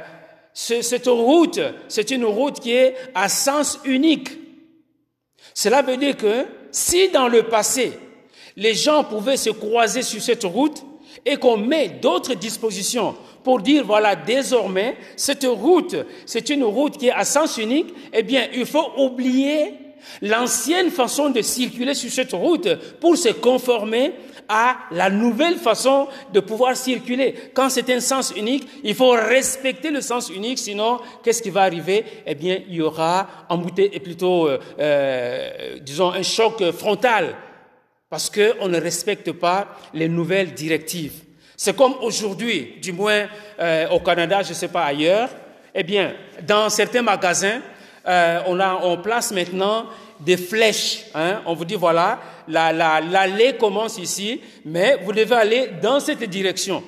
[0.54, 4.43] cette route, c'est une route qui est à sens unique.
[5.54, 7.94] Cela veut dire que si dans le passé,
[8.56, 10.84] les gens pouvaient se croiser sur cette route
[11.26, 17.08] et qu'on met d'autres dispositions pour dire, voilà, désormais, cette route, c'est une route qui
[17.08, 19.74] est à sens unique, eh bien, il faut oublier
[20.22, 22.68] l'ancienne façon de circuler sur cette route
[23.00, 24.14] pour se conformer
[24.48, 27.36] à la nouvelle façon de pouvoir circuler.
[27.54, 31.62] Quand c'est un sens unique, il faut respecter le sens unique, sinon, qu'est-ce qui va
[31.62, 32.06] arriver?
[32.26, 33.28] Eh bien, il y aura
[33.78, 37.36] et plutôt, euh, euh, disons, un choc frontal,
[38.10, 41.24] parce qu'on ne respecte pas les nouvelles directives.
[41.56, 43.28] C'est comme aujourd'hui, du moins
[43.60, 45.30] euh, au Canada, je ne sais pas ailleurs,
[45.74, 46.14] eh bien,
[46.46, 47.62] dans certains magasins,
[48.06, 49.86] on, a, on place maintenant
[50.24, 51.06] des flèches.
[51.14, 51.42] Hein.
[51.46, 56.84] On vous dit, voilà, l'allée la, commence ici, mais vous devez aller dans cette direction.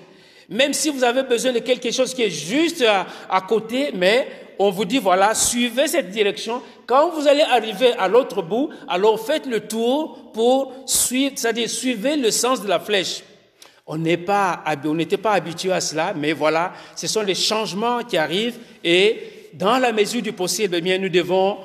[0.50, 4.28] Même si vous avez besoin de quelque chose qui est juste à, à côté, mais
[4.60, 6.62] on vous dit, voilà, suivez cette direction.
[6.86, 12.16] Quand vous allez arriver à l'autre bout, alors faites le tour pour suivre, c'est-à-dire suivez
[12.16, 13.24] le sens de la flèche.
[13.88, 18.04] On n'est pas, on n'était pas habitué à cela, mais voilà, ce sont les changements
[18.04, 21.58] qui arrivent et dans la mesure du possible, eh bien, nous devons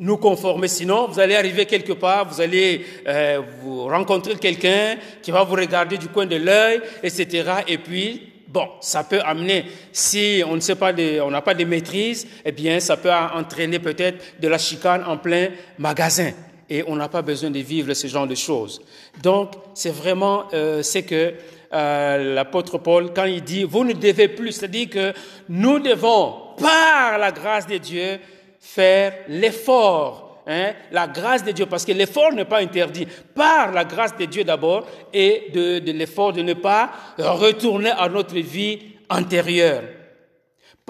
[0.00, 0.66] nous conformer.
[0.66, 5.54] Sinon, vous allez arriver quelque part, vous allez euh, vous rencontrer quelqu'un qui va vous
[5.54, 7.44] regarder du coin de l'œil, etc.
[7.68, 11.54] Et puis, bon, ça peut amener, si on ne sait pas, de, on n'a pas
[11.54, 16.32] de maîtrise, eh bien, ça peut entraîner peut-être de la chicane en plein magasin.
[16.70, 18.80] Et on n'a pas besoin de vivre ce genre de choses.
[19.22, 21.34] Donc, c'est vraiment, euh, c'est que
[21.72, 25.12] euh, l'apôtre Paul quand il dit, vous ne devez plus, c'est-à-dire que
[25.48, 28.18] nous devons, par la grâce de Dieu,
[28.60, 33.84] faire l'effort Hein, la grâce de Dieu, parce que l'effort n'est pas interdit, par la
[33.84, 38.80] grâce de Dieu d'abord, et de, de l'effort de ne pas retourner à notre vie
[39.08, 39.82] antérieure.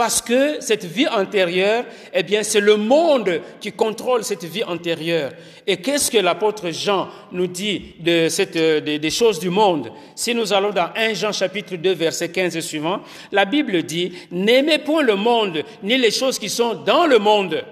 [0.00, 1.84] Parce que cette vie antérieure,
[2.14, 5.30] eh bien, c'est le monde qui contrôle cette vie antérieure.
[5.66, 9.92] Et qu'est-ce que l'apôtre Jean nous dit de cette, des choses du monde?
[10.14, 14.14] Si nous allons dans 1 Jean chapitre 2 verset 15 et suivant, la Bible dit,
[14.30, 17.62] n'aimez point le monde, ni les choses qui sont dans le monde.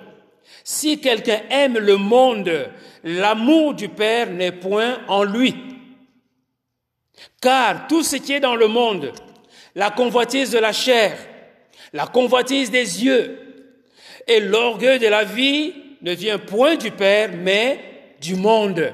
[0.62, 2.68] Si quelqu'un aime le monde,
[3.04, 5.54] l'amour du Père n'est point en lui.
[7.40, 9.12] Car tout ce qui est dans le monde,
[9.74, 11.16] la convoitise de la chair,
[11.92, 13.38] la convoitise des yeux
[14.26, 17.80] et l'orgueil de la vie ne vient point du Père, mais
[18.20, 18.92] du monde.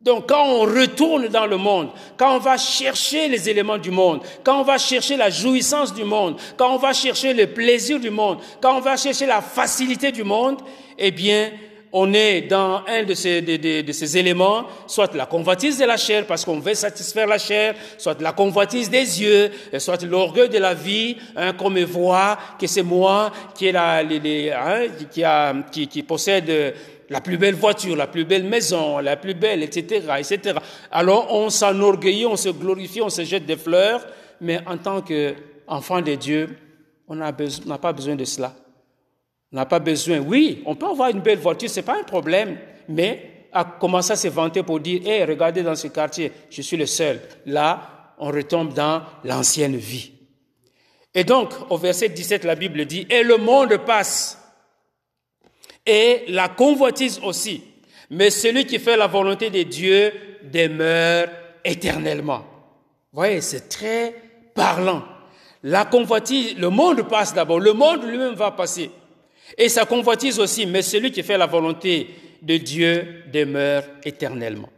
[0.00, 4.22] Donc quand on retourne dans le monde, quand on va chercher les éléments du monde,
[4.44, 8.10] quand on va chercher la jouissance du monde, quand on va chercher le plaisir du
[8.10, 10.60] monde, quand on va chercher la facilité du monde,
[10.96, 11.50] eh bien,
[11.98, 16.26] on est dans un de ces, de, ces éléments, soit la convoitise de la chair,
[16.26, 20.74] parce qu'on veut satisfaire la chair, soit la convoitise des yeux, soit l'orgueil de la
[20.74, 26.74] vie, hein, qu'on me voit que c'est moi qui, est la, hein, qui, qui, possède
[27.08, 30.58] la plus belle voiture, la plus belle maison, la plus belle, etc., etc.
[30.92, 34.06] Alors on s'enorgueillit, on se glorifie, on se jette des fleurs,
[34.42, 36.58] mais en tant qu'enfant de Dieu,
[37.08, 38.52] on n'a pas besoin de cela.
[39.52, 40.18] N'a pas besoin.
[40.18, 44.16] Oui, on peut avoir une belle voiture, c'est pas un problème, mais à commencer à
[44.16, 47.20] se vanter pour dire, hé, regardez dans ce quartier, je suis le seul.
[47.46, 50.12] Là, on retombe dans l'ancienne vie.
[51.14, 54.38] Et donc, au verset 17, la Bible dit, et le monde passe,
[55.86, 57.62] et la convoitise aussi.
[58.10, 61.28] Mais celui qui fait la volonté de Dieu demeure
[61.64, 62.44] éternellement.
[63.12, 64.14] Vous voyez, c'est très
[64.54, 65.02] parlant.
[65.62, 68.90] La convoitise, le monde passe d'abord, le monde lui-même va passer.
[69.56, 72.08] Et sa convoitise aussi, mais celui qui fait la volonté
[72.42, 74.68] de Dieu demeure éternellement.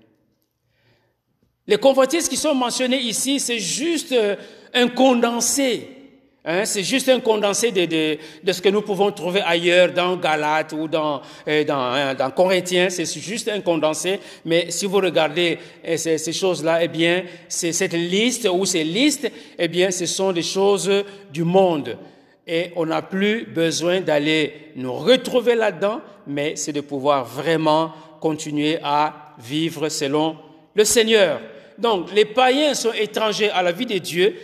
[1.66, 4.36] Les convoitises qui sont mentionnées ici, c'est juste euh,
[4.72, 5.88] un condensé.
[6.44, 10.16] Hein, c'est juste un condensé de, de, de, ce que nous pouvons trouver ailleurs dans
[10.16, 12.88] Galates ou dans, euh, dans, hein, dans Corinthiens.
[12.88, 14.18] C'est juste un condensé.
[14.46, 18.84] Mais si vous regardez euh, ces, ces choses-là, eh bien, c'est cette liste ou ces
[18.84, 20.90] listes, eh bien, ce sont des choses
[21.30, 21.98] du monde.
[22.50, 28.78] Et on n'a plus besoin d'aller nous retrouver là-dedans, mais c'est de pouvoir vraiment continuer
[28.82, 30.34] à vivre selon
[30.74, 31.42] le Seigneur.
[31.76, 34.34] Donc, les païens sont étrangers à la vie de Dieu,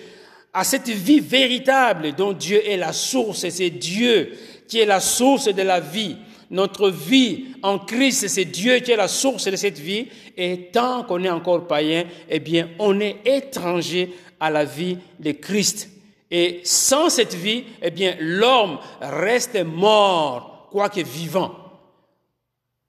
[0.52, 4.32] à cette vie véritable dont Dieu est la source, et c'est Dieu
[4.68, 6.16] qui est la source de la vie.
[6.50, 11.04] Notre vie en Christ, c'est Dieu qui est la source de cette vie, et tant
[11.04, 15.88] qu'on est encore païen, eh bien, on est étranger à la vie de Christ.
[16.36, 21.54] Et sans cette vie, eh bien, l'homme reste mort, quoique vivant.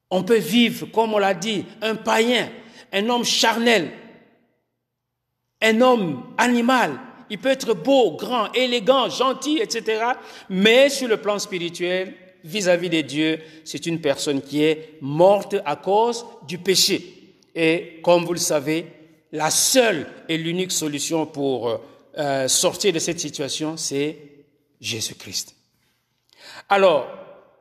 [0.10, 2.50] On peut vivre, comme on l'a dit, un païen,
[2.92, 3.92] un homme charnel,
[5.62, 7.00] un homme animal.
[7.30, 10.04] Il peut être beau, grand, élégant, gentil, etc.
[10.50, 15.76] Mais sur le plan spirituel, vis-à-vis de Dieu, c'est une personne qui est morte à
[15.76, 17.36] cause du péché.
[17.54, 18.88] Et comme vous le savez,
[19.32, 21.80] la seule et l'unique solution pour
[22.18, 24.18] euh, sortir de cette situation, c'est
[24.80, 25.56] Jésus-Christ.
[26.70, 27.08] Alors,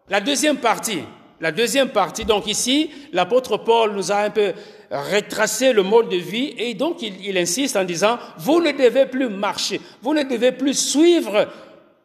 [0.08, 1.00] la deuxième partie,
[1.40, 4.52] la deuxième partie, donc ici, l'apôtre Paul nous a un peu
[4.90, 9.06] retracer le mode de vie et donc il, il, insiste en disant, vous ne devez
[9.06, 11.48] plus marcher, vous ne devez plus suivre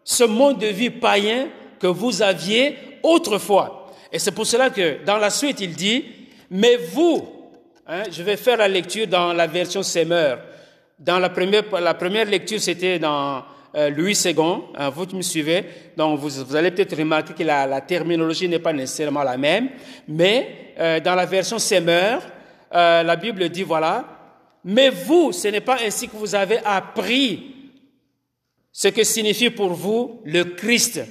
[0.04, 3.92] ce mode de vie païen que vous aviez autrefois.
[4.12, 6.06] Et c'est pour cela que dans la suite il dit,
[6.50, 7.30] mais vous,
[7.88, 10.40] hein, je vais faire la lecture dans la version Semeur.
[11.00, 13.44] Dans la première, la première lecture c'était dans
[13.76, 14.34] euh, Louis II,
[14.76, 15.64] hein, vous me suivez,
[15.96, 19.70] donc vous, vous allez peut-être remarquer que la, la terminologie n'est pas nécessairement la même,
[20.08, 22.22] mais euh, dans la version Semeur,
[22.74, 24.06] euh, la Bible dit, voilà,
[24.66, 27.56] mais vous, ce n'est pas ainsi que vous avez appris
[28.72, 31.02] ce que signifie pour vous le Christ.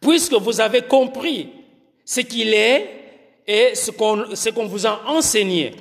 [0.00, 1.50] Puisque vous avez compris
[2.04, 2.90] ce qu'il est
[3.46, 5.72] et ce qu'on qu'on vous a enseigné.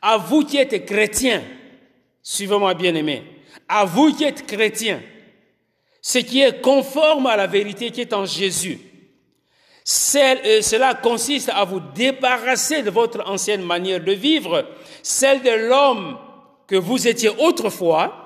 [0.00, 1.42] À vous qui êtes chrétiens,
[2.22, 3.22] suivez-moi bien aimé,
[3.68, 5.00] à vous qui êtes chrétiens,
[6.00, 8.78] ce qui est conforme à la vérité qui est en Jésus,
[10.16, 14.66] euh, cela consiste à vous débarrasser de votre ancienne manière de vivre,
[15.02, 16.18] celle de l'homme
[16.66, 18.20] que vous étiez autrefois,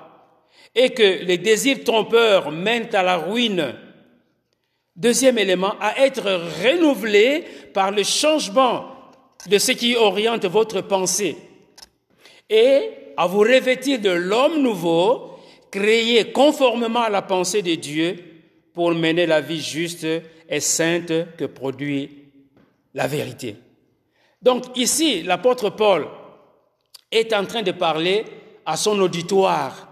[0.74, 3.74] et que les désirs trompeurs mènent à la ruine.
[4.94, 6.22] Deuxième élément, à être
[6.64, 7.44] renouvelé
[7.74, 8.86] par le changement
[9.46, 11.36] de ce qui oriente votre pensée
[12.48, 15.38] et à vous revêtir de l'homme nouveau,
[15.70, 18.16] créé conformément à la pensée de Dieu
[18.72, 20.06] pour mener la vie juste
[20.48, 22.10] et sainte que produit
[22.94, 23.56] la vérité.
[24.40, 26.06] Donc ici, l'apôtre Paul
[27.10, 28.24] est en train de parler
[28.64, 29.88] à son auditoire,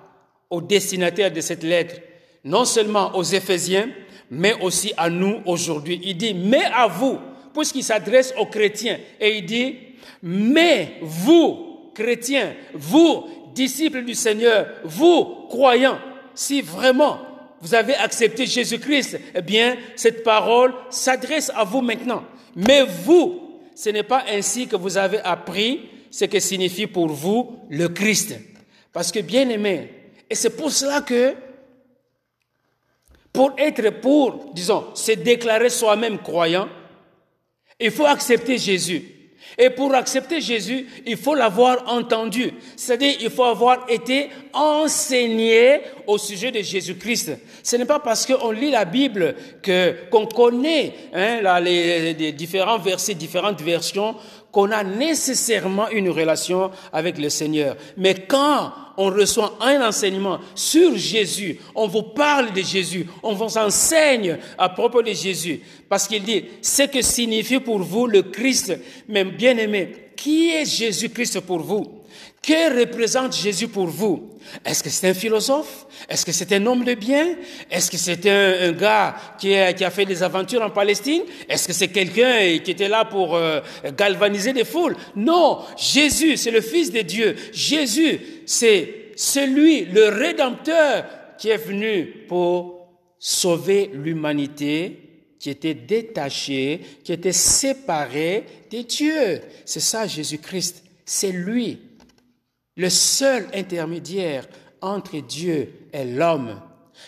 [0.49, 1.97] au destinataire de cette lettre,
[2.45, 3.89] non seulement aux Éphésiens,
[4.31, 6.01] mais aussi à nous aujourd'hui.
[6.05, 7.19] Il dit, mais à vous,
[7.53, 9.77] puisqu'il s'adresse aux chrétiens, et il dit,
[10.23, 11.66] mais vous,
[11.97, 15.99] chrétiens, vous, disciples du Seigneur, vous, croyants,
[16.35, 17.19] si vraiment
[17.61, 22.23] vous avez accepté Jésus-Christ, eh bien, cette parole s'adresse à vous maintenant.
[22.55, 27.59] Mais vous, ce n'est pas ainsi que vous avez appris ce que signifie pour vous
[27.71, 28.39] le Christ.
[28.93, 29.91] Parce que, bien aimé,
[30.29, 31.35] et c'est pour cela que,
[33.33, 36.69] pour être pour, disons, se déclarer soi-même croyant,
[37.81, 39.16] il faut accepter Jésus.
[39.59, 42.53] Et pour accepter Jésus, il faut l'avoir entendu.
[42.77, 47.33] C'est-à-dire, il faut avoir été enseigné au sujet de Jésus-Christ.
[47.63, 53.15] Ce n'est pas parce qu'on lit la Bible que qu'on connaît hein, les différents versets,
[53.15, 54.17] différentes versions,
[54.57, 57.77] qu'on a nécessairement une relation avec le Seigneur.
[57.99, 63.59] Mais quand on reçoit un enseignement sur Jésus, on vous parle de Jésus, on vous
[63.59, 68.81] enseigne à propos de Jésus, parce qu'il dit ce que signifie pour vous le Christ.
[69.11, 72.06] Mais bien aimé, qui est Jésus-Christ pour vous?
[72.47, 74.31] Que représente Jésus pour vous?
[74.65, 75.87] Est-ce que c'est un philosophe?
[76.09, 77.35] Est-ce que c'est un homme de bien?
[77.69, 81.23] Est-ce que c'est un, gars qui a, fait des aventures en Palestine?
[81.49, 83.61] Est-ce que c'est quelqu'un qui était là pour euh,
[83.99, 84.97] galvaniser des foules?
[85.17, 87.35] Non, Jésus, c'est le Fils de Dieu.
[87.53, 91.05] Jésus, c'est celui, le Rédempteur,
[91.39, 92.87] qui est venu pour
[93.19, 95.07] sauver l'humanité
[95.41, 99.41] qui était détaché, qui était séparé de Dieu.
[99.65, 100.85] C'est ça Jésus-Christ.
[101.05, 101.79] C'est lui,
[102.77, 104.47] le seul intermédiaire
[104.81, 106.61] entre Dieu et l'homme.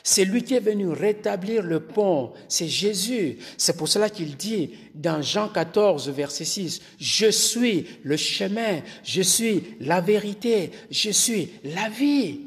[0.03, 3.39] C'est lui qui est venu rétablir le pont, c'est Jésus.
[3.57, 9.23] C'est pour cela qu'il dit dans Jean 14, verset 6, Je suis le chemin, je
[9.23, 12.41] suis la vérité, je suis la vie.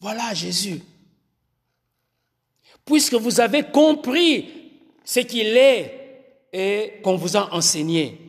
[0.00, 0.80] Voilà Jésus.
[2.84, 4.48] Puisque vous avez compris
[5.04, 6.06] ce qu'il est
[6.52, 8.20] et qu'on vous a enseigné.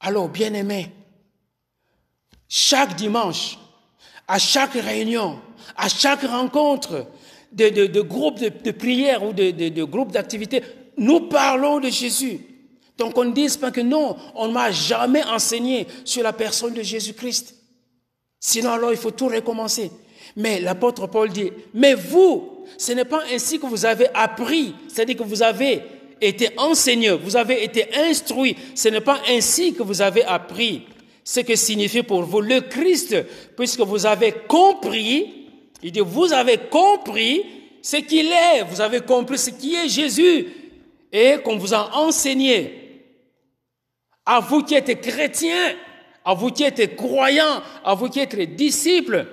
[0.00, 0.90] Alors, bien aimé,
[2.50, 3.58] chaque dimanche,
[4.26, 5.38] à chaque réunion,
[5.76, 7.06] à chaque rencontre
[7.52, 10.62] de, de, de groupe de, de, prière ou de, de groupe d'activité,
[10.98, 12.40] nous parlons de Jésus.
[12.98, 16.74] Donc on ne dise pas que non, on ne m'a jamais enseigné sur la personne
[16.74, 17.54] de Jésus-Christ.
[18.40, 19.92] Sinon alors il faut tout recommencer.
[20.36, 25.16] Mais l'apôtre Paul dit, mais vous, ce n'est pas ainsi que vous avez appris, c'est-à-dire
[25.16, 25.82] que vous avez
[26.20, 30.82] été enseigné, vous avez été instruit, ce n'est pas ainsi que vous avez appris
[31.30, 33.14] ce que signifie pour vous le Christ,
[33.56, 35.46] puisque vous avez compris,
[35.80, 37.44] il dit, vous avez compris
[37.80, 40.48] ce qu'il est, vous avez compris ce qui est Jésus,
[41.12, 43.04] et qu'on vous a enseigné.
[44.26, 45.76] À vous qui êtes chrétiens,
[46.24, 49.24] à vous qui êtes croyants, à vous qui êtes disciples,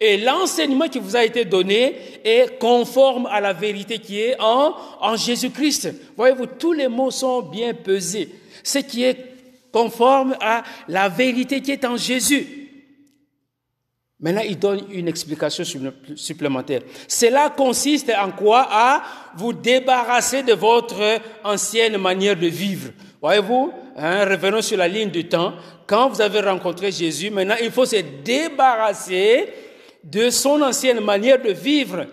[0.00, 4.74] et l'enseignement qui vous a été donné est conforme à la vérité qui est en,
[5.02, 6.14] en Jésus-Christ.
[6.16, 8.30] Voyez-vous, tous les mots sont bien pesés.
[8.62, 9.33] Ce qui est
[9.74, 12.46] conforme à la vérité qui est en Jésus.
[14.20, 15.64] Maintenant, il donne une explication
[16.14, 16.82] supplémentaire.
[17.08, 18.68] Cela consiste en quoi?
[18.70, 19.02] À
[19.36, 22.92] vous débarrasser de votre ancienne manière de vivre.
[23.20, 25.54] Voyez-vous, hein, revenons sur la ligne du temps.
[25.88, 29.48] Quand vous avez rencontré Jésus, maintenant, il faut se débarrasser
[30.04, 32.06] de son ancienne manière de vivre,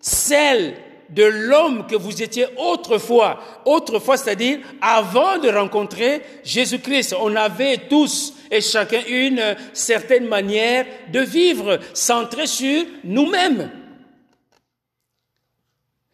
[0.00, 0.76] celle
[1.12, 3.38] de l'homme que vous étiez autrefois.
[3.64, 7.14] Autrefois, c'est-à-dire avant de rencontrer Jésus-Christ.
[7.20, 13.70] On avait tous et chacun une certaine manière de vivre, centrée sur nous-mêmes.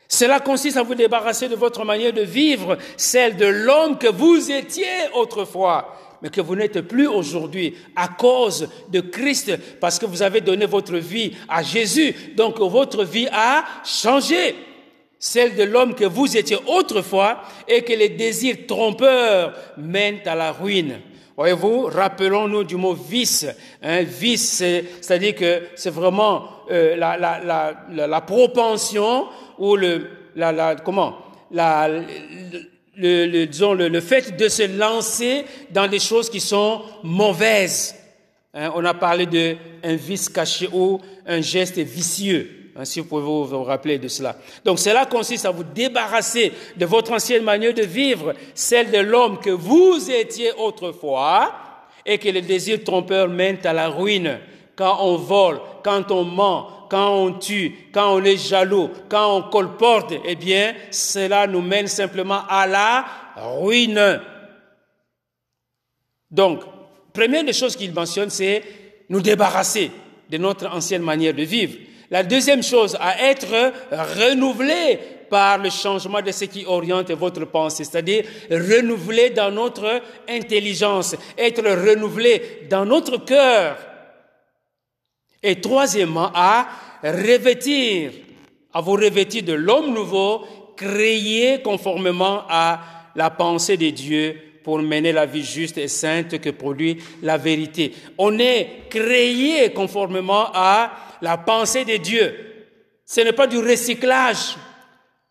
[0.09, 4.51] Cela consiste à vous débarrasser de votre manière de vivre, celle de l'homme que vous
[4.51, 10.23] étiez autrefois mais que vous n'êtes plus aujourd'hui à cause de Christ, parce que vous
[10.23, 12.15] avez donné votre vie à Jésus.
[12.37, 14.57] Donc votre vie a changé.
[15.19, 20.53] Celle de l'homme que vous étiez autrefois et que les désirs trompeurs mènent à la
[20.53, 21.01] ruine.
[21.37, 23.47] Voyez-vous, rappelons-nous du mot vice.
[23.81, 24.57] Un vice,
[25.01, 31.19] c'est-à-dire que c'est vraiment euh, la, la, la, la, propension ou le, la, la, comment,
[31.53, 31.89] la,
[32.97, 37.95] le, disons, le, le, fait de se lancer dans des choses qui sont mauvaises.
[38.53, 43.22] Hein, on a parlé d'un vice caché ou un geste vicieux, hein, si vous pouvez
[43.22, 44.37] vous, vous, rappeler de cela.
[44.64, 49.39] Donc cela consiste à vous débarrasser de votre ancienne manière de vivre, celle de l'homme
[49.41, 51.53] que vous étiez autrefois,
[52.07, 54.39] et que les désirs trompeurs mènent à la ruine.
[54.76, 59.43] Quand on vole, quand on ment, quand on tue, quand on est jaloux, quand on
[59.51, 63.05] colporte, eh bien, cela nous mène simplement à la
[63.37, 64.20] ruine.
[66.31, 66.62] Donc,
[67.12, 68.62] première des choses qu'il mentionne, c'est
[69.09, 69.91] nous débarrasser
[70.31, 71.76] de notre ancienne manière de vivre.
[72.11, 74.99] La deuxième chose, à être renouvelé
[75.29, 81.63] par le changement de ce qui oriente votre pensée, c'est-à-dire renouvelé dans notre intelligence, être
[81.63, 83.77] renouvelé dans notre cœur.
[85.43, 86.67] Et troisièmement, à
[87.03, 88.13] revêtir,
[88.73, 90.45] à vous revêtir de l'homme nouveau,
[90.77, 92.81] créé conformément à
[93.15, 97.93] la pensée de Dieu pour mener la vie juste et sainte que produit la vérité.
[98.17, 102.35] On est créé conformément à la pensée de Dieu.
[103.05, 104.57] Ce n'est pas du recyclage.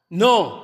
[0.10, 0.64] Non.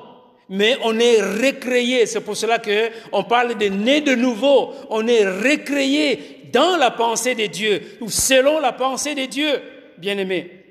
[0.49, 2.05] Mais on est recréé.
[2.05, 4.73] C'est pour cela que on parle de né de nouveau.
[4.89, 9.61] On est recréé dans la pensée de Dieu ou selon la pensée de Dieu,
[9.97, 10.62] bien aimé.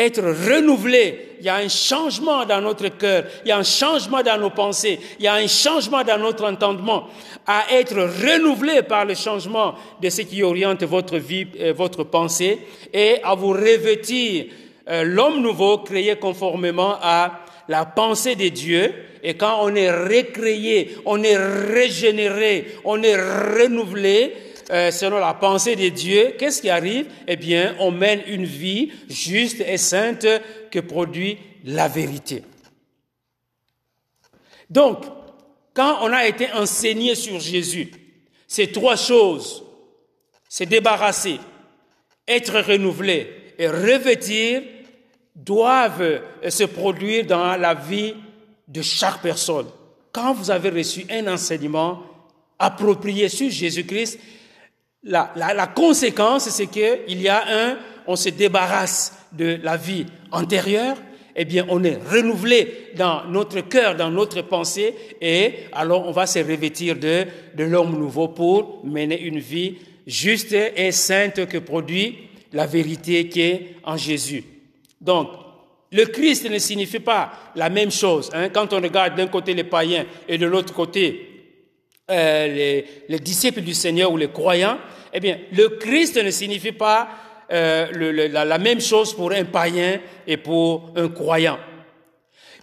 [0.00, 4.22] Être renouvelé, il y a un changement dans notre cœur, il y a un changement
[4.22, 7.08] dans nos pensées, il y a un changement dans notre entendement,
[7.44, 12.60] à être renouvelé par le changement de ce qui oriente votre vie, et votre pensée,
[12.92, 14.46] et à vous revêtir
[14.88, 18.94] euh, l'homme nouveau créé conformément à la pensée de Dieu,
[19.24, 24.32] et quand on est recréé, on est régénéré, on est renouvelé,
[24.70, 27.06] euh, selon la pensée de Dieu, qu'est-ce qui arrive?
[27.26, 30.26] Eh bien, on mène une vie juste et sainte
[30.70, 32.42] que produit la vérité.
[34.68, 35.04] Donc,
[35.72, 37.90] quand on a été enseigné sur Jésus,
[38.46, 39.64] ces trois choses,
[40.48, 41.38] se débarrasser,
[42.26, 44.62] être renouvelé et revêtir,
[45.34, 48.14] doivent se produire dans la vie
[48.66, 49.66] de chaque personne.
[50.12, 52.02] Quand vous avez reçu un enseignement
[52.58, 54.18] approprié sur Jésus-Christ,
[55.02, 60.06] la, la, la, conséquence, c'est qu'il y a un, on se débarrasse de la vie
[60.32, 60.96] antérieure,
[61.36, 66.26] eh bien, on est renouvelé dans notre cœur, dans notre pensée, et alors on va
[66.26, 69.76] se revêtir de, de l'homme nouveau pour mener une vie
[70.06, 72.18] juste et sainte que produit
[72.52, 74.42] la vérité qui est en Jésus.
[75.00, 75.28] Donc,
[75.92, 78.30] le Christ ne signifie pas la même chose.
[78.34, 78.48] Hein.
[78.50, 81.27] Quand on regarde d'un côté les païens et de l'autre côté
[82.10, 84.78] euh, les, les, disciples du Seigneur ou les croyants,
[85.12, 87.08] eh bien, le Christ ne signifie pas
[87.50, 91.58] euh, le, la, la, même chose pour un païen et pour un croyant.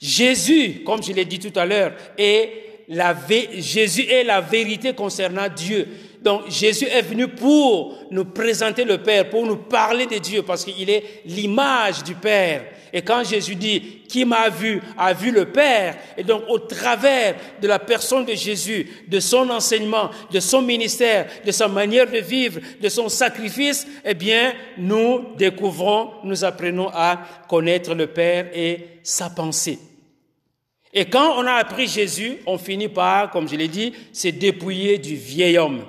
[0.01, 3.15] Jésus, comme je l'ai dit tout à l'heure, est la,
[3.57, 5.87] Jésus est la vérité concernant Dieu.
[6.21, 10.65] Donc Jésus est venu pour nous présenter le Père, pour nous parler de Dieu, parce
[10.65, 12.65] qu'il est l'image du Père.
[12.95, 17.35] Et quand Jésus dit, qui m'a vu, a vu le Père, et donc au travers
[17.61, 22.19] de la personne de Jésus, de son enseignement, de son ministère, de sa manière de
[22.19, 27.19] vivre, de son sacrifice, eh bien, nous découvrons, nous apprenons à
[27.49, 29.77] connaître le Père et sa pensée.
[30.93, 34.99] Et quand on a appris Jésus, on finit par, comme je l'ai dit, se dépouiller
[34.99, 35.83] du vieil homme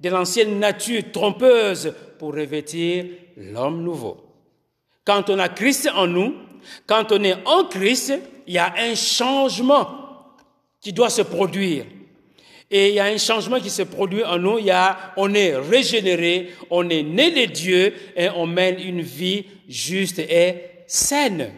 [0.00, 3.04] de l'ancienne nature trompeuse pour revêtir
[3.36, 4.29] l'homme nouveau.
[5.04, 6.34] Quand on a Christ en nous,
[6.86, 9.88] quand on est en Christ, il y a un changement
[10.80, 11.84] qui doit se produire.
[12.70, 14.58] Et il y a un changement qui se produit en nous.
[14.58, 19.02] Il y a, on est régénéré, on est né de Dieu et on mène une
[19.02, 20.54] vie juste et
[20.86, 21.50] saine,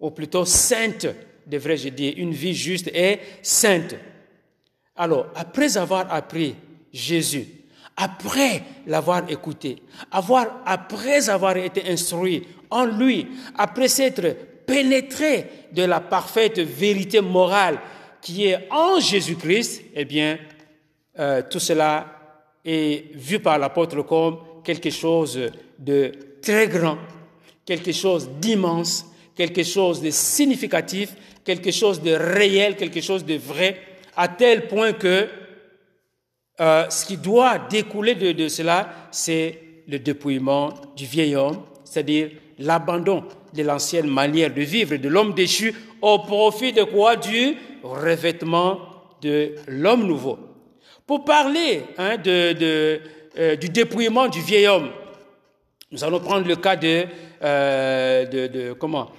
[0.00, 1.06] ou plutôt sainte,
[1.46, 3.96] devrais-je dire, une vie juste et sainte.
[4.96, 6.54] Alors, après avoir appris
[6.92, 7.46] Jésus,
[7.96, 14.36] après l'avoir écouté, avoir, après avoir été instruit en lui, après s'être
[14.66, 17.78] pénétré de la parfaite vérité morale
[18.20, 20.38] qui est en Jésus-Christ, eh bien,
[21.18, 22.06] euh, tout cela
[22.64, 25.38] est vu par l'apôtre comme quelque chose
[25.78, 26.12] de
[26.42, 26.98] très grand,
[27.64, 29.06] quelque chose d'immense,
[29.36, 31.14] quelque chose de significatif,
[31.44, 33.80] quelque chose de réel, quelque chose de vrai,
[34.16, 35.28] à tel point que
[36.58, 42.30] euh, ce qui doit découler de, de cela, c'est le dépouillement du vieil homme, c'est-à-dire
[42.58, 47.16] l'abandon de l'ancienne manière de vivre de l'homme déchu au profit de quoi?
[47.16, 48.80] Du revêtement
[49.22, 50.38] de l'homme nouveau.
[51.06, 54.90] Pour parler hein, euh, du dépouillement du vieil homme,
[55.92, 57.06] nous allons prendre le cas de,
[57.42, 59.10] euh, comment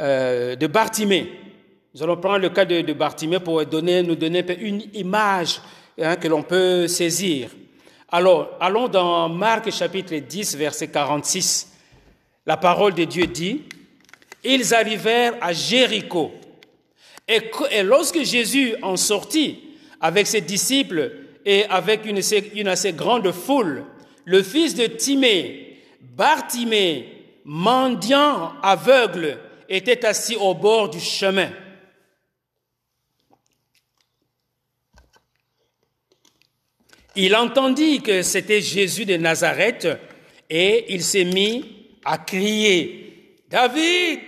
[0.00, 1.30] euh, de Bartimée.
[1.94, 5.60] Nous allons prendre le cas de, de Bartimée pour donner, nous donner une image
[6.00, 7.50] hein, que l'on peut saisir.
[8.10, 11.67] Alors, allons dans Marc chapitre 10, verset 46.
[12.48, 13.60] La parole de Dieu dit,
[14.42, 16.32] ils arrivèrent à Jéricho.
[17.28, 17.42] Et,
[17.82, 19.60] lorsque Jésus en sortit
[20.00, 21.12] avec ses disciples
[21.44, 22.22] et avec une,
[22.54, 23.84] une assez grande foule,
[24.24, 29.36] le fils de Timée, Bartimée, mendiant aveugle,
[29.68, 31.50] était assis au bord du chemin.
[37.14, 39.86] Il entendit que c'était Jésus de Nazareth
[40.48, 44.20] et il s'est mis à crier, David,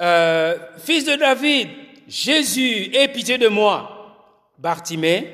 [0.00, 1.68] euh, fils de David,
[2.08, 3.92] Jésus, aie pitié de moi.
[4.58, 5.28] Bartimée,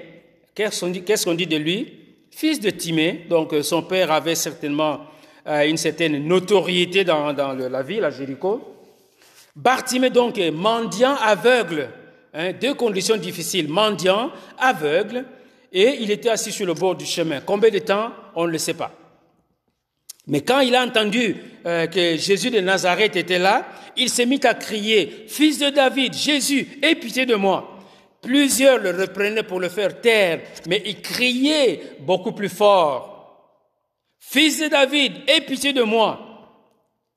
[0.55, 1.93] qu'est-ce qu'on dit de lui?
[2.31, 5.01] Fils de Timée, donc euh, son père avait certainement
[5.47, 8.77] euh, une certaine notoriété dans, dans la ville à Jéricho.
[9.55, 11.91] Bartimée donc est mendiant aveugle,
[12.33, 15.27] hein, deux conditions difficiles, mendiant aveugle,
[15.71, 17.41] et il était assis sur le bord du chemin.
[17.41, 18.13] Combien de temps?
[18.35, 18.93] On ne le sait pas.
[20.27, 23.67] Mais quand il a entendu euh, que Jésus de Nazareth était là,
[23.97, 27.69] il s'est mis à crier, Fils de David, Jésus, aie pitié de moi.
[28.23, 33.13] Plusieurs le reprenaient pour le faire taire, mais il criait beaucoup plus fort.
[34.21, 36.29] Fils de David, aie pitié de moi.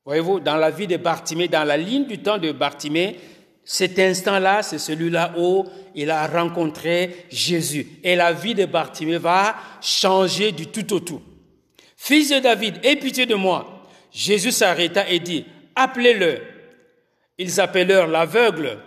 [0.04, 3.18] Voyez-vous, dans la vie de Bartimée, dans la ligne du temps de Bartimée,
[3.64, 7.88] cet instant-là, c'est celui-là où il a rencontré Jésus.
[8.04, 11.22] Et la vie de Bartimée va changer du tout au tout.
[11.96, 13.84] Fils de David, aie pitié de moi.
[14.12, 16.42] Jésus s'arrêta et dit, appelez-le.
[17.38, 18.80] Ils appelèrent l'aveugle.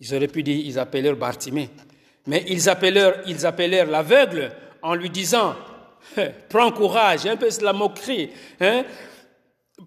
[0.00, 1.70] Ils auraient pu dire, ils appelèrent Bartimée.
[2.26, 5.56] Mais ils appelèrent l'aveugle en lui disant,
[6.48, 8.30] prends courage, un peu c'est la moquerie,
[8.60, 8.84] hein?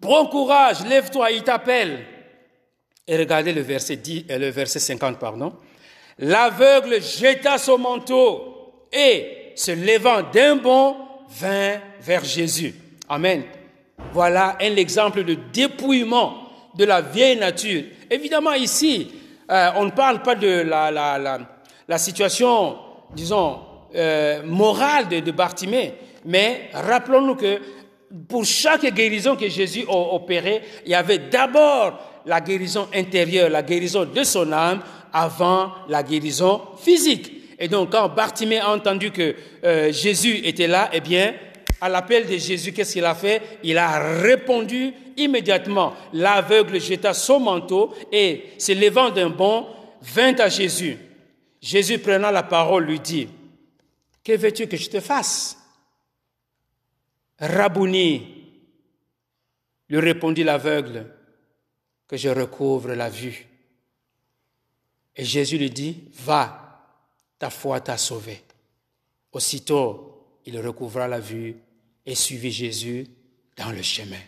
[0.02, 2.06] Prends courage, lève-toi, il t'appelle.
[3.08, 5.54] Et regardez le verset 10, euh, le verset 50, pardon.
[6.20, 10.98] L'aveugle jeta son manteau et, se levant d'un bond,
[11.30, 12.74] vint vers Jésus.
[13.10, 13.44] Amen.
[14.14, 17.84] Voilà un exemple de dépouillement de la vieille nature.
[18.10, 19.12] Évidemment, ici,
[19.50, 20.64] euh, on ne parle pas de
[21.88, 22.78] la, situation,
[23.16, 23.60] disons,
[23.96, 25.94] euh, morale de, de Bartimée,
[26.26, 27.60] mais rappelons-nous que
[28.28, 33.62] pour chaque guérison que Jésus a opérée, il y avait d'abord la guérison intérieure, la
[33.62, 34.82] guérison de son âme,
[35.14, 37.35] avant la guérison physique.
[37.58, 41.34] Et donc, quand Bartimée a entendu que euh, Jésus était là, eh bien,
[41.82, 43.60] à l'appel de Jésus, qu'est-ce qu'il a fait?
[43.64, 45.94] Il a répondu immédiatement.
[46.14, 49.68] L'aveugle jeta son manteau et, se levant d'un bond,
[50.02, 50.98] vint à Jésus.
[51.62, 53.28] Jésus, prenant la parole, lui dit,
[54.24, 55.58] Que veux-tu que je te fasse
[57.40, 58.46] Rabouni,
[59.90, 61.06] lui répondit l'aveugle,
[62.08, 63.46] que je recouvre la vue.
[65.16, 66.65] Et Jésus lui dit, Va,
[67.46, 68.42] ta foi t'a sauvé.
[69.32, 71.56] Aussitôt, il recouvra la vue
[72.04, 73.06] et suivit Jésus
[73.56, 74.24] dans le chemin.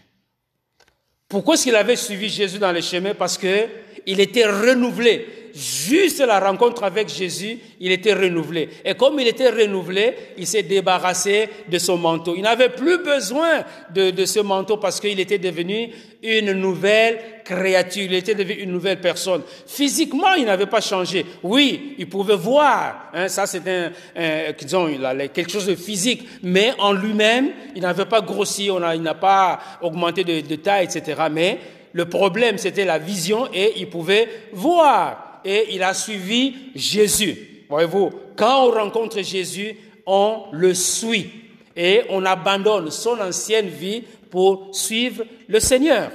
[1.28, 3.16] Pourquoi est-ce qu'il avait suivi Jésus dans le chemin?
[3.16, 3.68] Parce que
[4.06, 5.28] il était renouvelé.
[5.58, 8.70] Juste la rencontre avec Jésus, il était renouvelé.
[8.86, 12.36] Et comme il était renouvelé, il s'est débarrassé de son manteau.
[12.38, 15.90] Il n'avait plus besoin de, de ce manteau parce qu'il était devenu
[16.22, 19.42] une nouvelle créature, il était devenu une nouvelle personne.
[19.66, 21.26] Physiquement, il n'avait pas changé.
[21.42, 24.90] Oui, il pouvait voir, hein, ça c'est un, un, disons,
[25.34, 29.16] quelque chose de physique, mais en lui-même, il n'avait pas grossi, on a, il n'a
[29.16, 31.20] pas augmenté de taille, etc.
[31.32, 31.58] Mais
[31.94, 35.27] le problème, c'était la vision et il pouvait voir.
[35.48, 37.64] Et il a suivi Jésus.
[37.70, 41.30] Voyez-vous, quand on rencontre Jésus, on le suit
[41.74, 46.12] et on abandonne son ancienne vie pour suivre le Seigneur.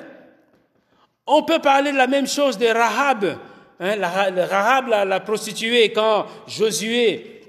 [1.27, 3.39] On peut parler de la même chose de Rahab.
[3.81, 7.41] Hein, Rahab, la, prostituée, quand Josué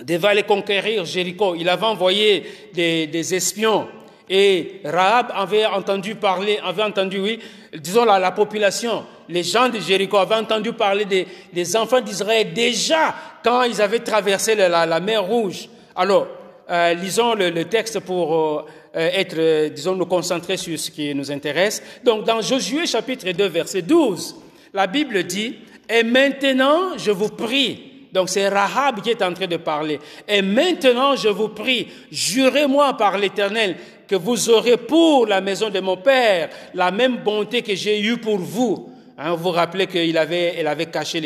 [0.00, 3.88] devait aller conquérir Jéricho, il avait envoyé des espions
[4.30, 7.38] et Rahab avait entendu parler, avait entendu, oui,
[7.74, 11.06] disons la, la population, les gens de Jéricho avaient entendu parler
[11.52, 15.68] des, enfants d'Israël déjà quand ils avaient traversé la, mer Rouge.
[15.96, 16.26] Alors,
[16.70, 18.66] euh, lisons le, le, texte pour
[18.96, 21.82] euh, être, euh, disons, nous concentrer sur ce qui nous intéresse.
[22.04, 24.34] Donc, dans Josué chapitre 2, verset 12,
[24.74, 25.56] la Bible dit,
[25.88, 29.98] Et maintenant, je vous prie, donc c'est Rahab qui est en train de parler.
[30.26, 33.76] Et maintenant, je vous prie, jurez-moi par l'Éternel
[34.08, 38.16] que vous aurez pour la maison de mon Père la même bonté que j'ai eue
[38.16, 38.90] pour vous.
[39.18, 41.20] Hein, vous vous rappelez qu'elle avait, caché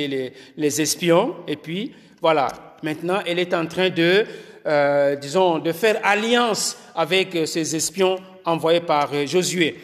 [0.56, 1.36] les, espions.
[1.46, 2.48] Et puis, voilà,
[2.82, 4.24] maintenant, elle est en train de,
[4.66, 9.76] euh, disons, de faire alliance avec ces espions envoyés par euh, Josué.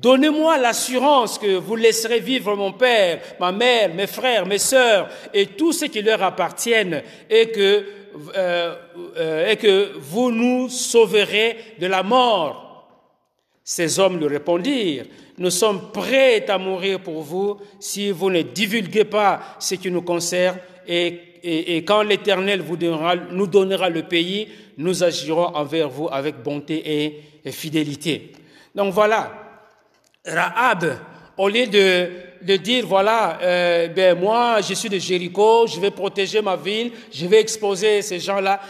[0.00, 5.46] Donnez-moi l'assurance que vous laisserez vivre mon père, ma mère, mes frères, mes sœurs et
[5.46, 7.86] tout ce qui leur appartiennent et que,
[8.36, 8.74] euh,
[9.16, 12.86] euh, et que vous nous sauverez de la mort.
[13.64, 15.06] Ces hommes lui répondirent,
[15.38, 20.02] nous sommes prêts à mourir pour vous si vous ne divulguez pas ce qui nous
[20.02, 26.42] concerne et quand l'Éternel vous donnera, nous donnera le pays, nous agirons envers vous avec
[26.42, 28.32] bonté et, et fidélité.
[28.74, 29.45] Donc voilà,
[30.26, 30.98] Rahab,
[31.36, 32.08] au lieu de,
[32.42, 36.92] de dire, voilà, euh, ben moi, je suis de Jéricho, je vais protéger ma ville,
[37.12, 38.60] je vais exposer ces gens-là,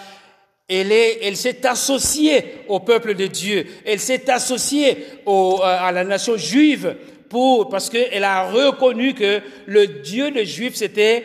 [0.68, 6.04] elle elle s'est associée au peuple de Dieu, elle s'est associée au, euh, à la
[6.04, 6.96] nation juive
[7.28, 11.24] pour, parce qu'elle a reconnu que le Dieu des Juifs, c'était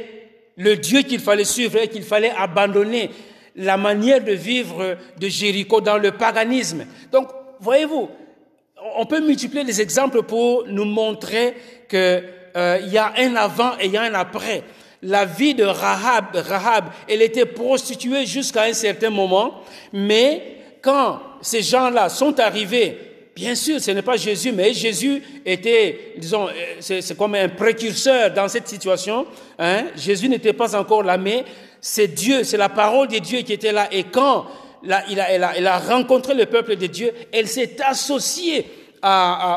[0.58, 3.10] le Dieu qu'il fallait suivre et qu'il fallait abandonner
[3.56, 6.86] la manière de vivre de Jéricho dans le paganisme.
[7.12, 7.28] Donc,
[7.60, 8.10] voyez-vous,
[8.96, 11.56] on peut multiplier les exemples pour nous montrer
[11.90, 12.24] qu'il
[12.56, 14.64] euh, y a un avant et il y a un après.
[15.04, 19.62] La vie de Rahab, Rahab, elle était prostituée jusqu'à un certain moment,
[19.92, 22.98] mais quand ces gens-là sont arrivés,
[23.36, 28.32] bien sûr, ce n'est pas Jésus, mais Jésus était, disons, euh, c'est comme un précurseur
[28.32, 29.26] dans cette situation.
[29.58, 29.86] Hein?
[29.96, 31.46] Jésus n'était pas encore là, mais
[31.80, 33.88] c'est Dieu, c'est la parole de Dieu qui était là.
[33.92, 34.46] Et quand
[34.84, 38.66] il a, elle, a, rencontré le peuple de Dieu, elle s'est associée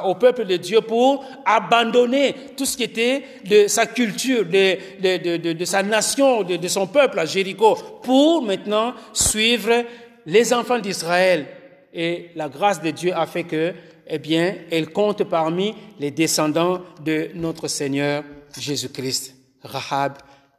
[0.04, 5.64] au peuple de Dieu pour abandonner tout ce qui était de sa culture, de, de
[5.64, 9.84] sa nation, de, son peuple à Jéricho, pour maintenant suivre
[10.26, 11.46] les enfants d'Israël.
[11.92, 13.74] Et la grâce de Dieu a fait que,
[14.06, 18.24] eh bien, elle compte parmi les descendants de notre Seigneur
[18.58, 20.14] Jésus-Christ, Rahab,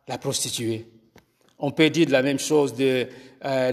[0.08, 0.86] la prostituée.
[1.60, 3.08] On peut dire la même chose de
[3.46, 3.72] euh,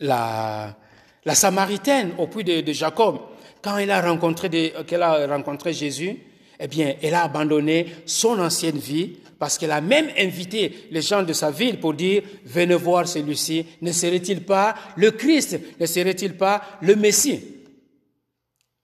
[0.00, 3.20] la, Samaritaine au puits de, Jacob.
[3.62, 6.18] Quand elle a rencontré, a rencontré Jésus,
[6.58, 11.22] eh bien, elle a abandonné son ancienne vie parce qu'elle a même invité les gens
[11.22, 16.34] de sa ville pour dire, venez voir celui-ci, ne serait-il pas le Christ, ne serait-il
[16.34, 17.42] pas le Messie?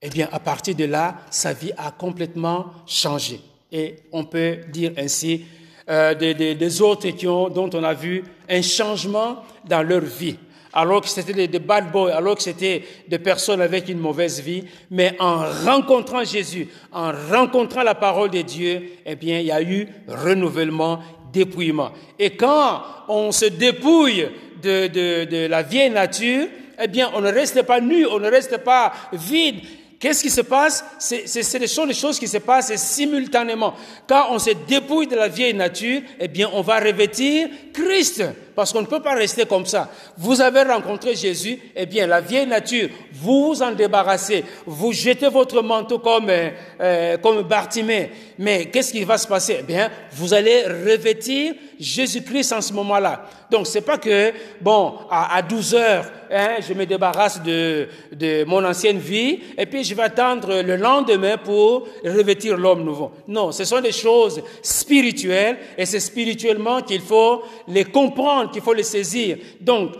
[0.02, 3.40] Eh bien, à partir de là, sa vie a complètement changé.
[3.70, 5.44] Et on peut dire ainsi
[5.88, 10.36] euh, des, des, autres qui ont, dont on a vu un changement dans leur vie.
[10.72, 14.64] Alors que c'était des, bad boys, alors que c'était des personnes avec une mauvaise vie,
[14.90, 19.60] mais en rencontrant Jésus, en rencontrant la parole de Dieu, eh bien, il y a
[19.60, 21.00] eu renouvellement,
[21.32, 21.90] dépouillement.
[22.18, 24.28] Et quand on se dépouille
[24.62, 26.46] de, de, de la vieille nature,
[26.82, 29.56] eh bien, on ne reste pas nu, on ne reste pas vide,
[30.02, 30.84] Qu'est-ce qui se passe?
[30.98, 33.72] Ce sont des choses qui se passent simultanément.
[34.08, 38.24] Quand on se dépouille de la vieille nature, eh bien, on va revêtir Christ.
[38.56, 39.88] Parce qu'on ne peut pas rester comme ça.
[40.18, 44.44] Vous avez rencontré Jésus, eh bien, la vieille nature, vous vous en débarrassez.
[44.66, 46.50] Vous jetez votre manteau comme, euh,
[46.80, 48.10] euh comme Bartimée.
[48.40, 49.58] Mais qu'est-ce qui va se passer?
[49.60, 53.28] Eh bien, vous allez revêtir Jésus-Christ en ce moment-là.
[53.50, 58.44] Donc, c'est pas que, bon, à, à 12 heures, hein, je me débarrasse de, de
[58.44, 63.10] mon ancienne vie, et puis je vais attendre le lendemain pour revêtir l'homme nouveau.
[63.26, 68.74] Non, ce sont des choses spirituelles, et c'est spirituellement qu'il faut les comprendre, qu'il faut
[68.74, 69.36] les saisir.
[69.60, 69.92] Donc,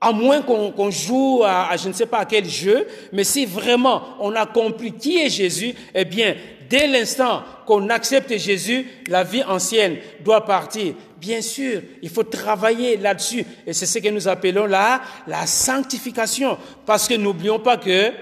[0.00, 3.46] à moins qu'on joue à, à, je ne sais pas à quel jeu, mais si
[3.46, 6.34] vraiment on a compris qui est Jésus, eh bien,
[6.68, 10.94] dès l'instant qu'on accepte Jésus, la vie ancienne doit partir.
[11.18, 13.44] Bien sûr, il faut travailler là-dessus.
[13.66, 16.58] Et c'est ce que nous appelons là la sanctification.
[16.84, 18.12] Parce que n'oublions pas que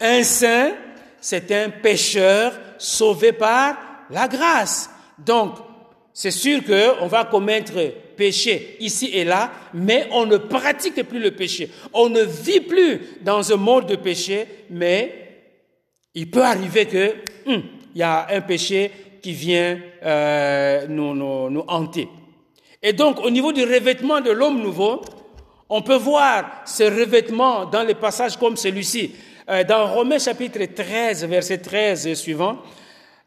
[0.00, 0.72] un saint,
[1.20, 3.76] c'est un pécheur sauvé par
[4.10, 4.90] la grâce.
[5.18, 5.54] Donc,
[6.12, 7.72] c'est sûr qu'on va commettre
[8.16, 11.70] péché ici et là, mais on ne pratique plus le péché.
[11.92, 15.22] On ne vit plus dans un monde de péché, mais
[16.14, 17.14] il peut arriver que
[17.46, 17.62] hum,
[17.94, 18.90] il y a un péché
[19.22, 22.08] qui vient euh, nous, nous, nous hanter.
[22.82, 25.02] Et donc, au niveau du revêtement de l'homme nouveau,
[25.68, 29.14] on peut voir ce revêtement dans les passages comme celui-ci.
[29.48, 32.58] Euh, dans Romains chapitre 13, verset 13 et suivant,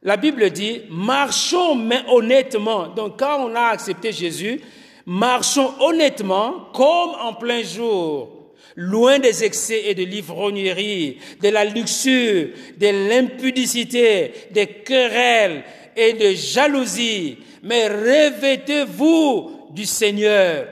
[0.04, 2.88] la Bible dit, marchons mais honnêtement.
[2.88, 4.62] Donc, quand on a accepté Jésus,
[5.06, 8.35] marchons honnêtement comme en plein jour
[8.76, 15.64] loin des excès et de l'ivrognerie, de la luxure, de l'impudicité, des querelles
[15.96, 20.68] et de jalousie, mais revêtez-vous du Seigneur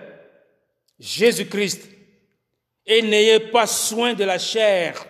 [1.00, 1.90] Jésus-Christ
[2.86, 5.06] et n'ayez pas soin de la chair.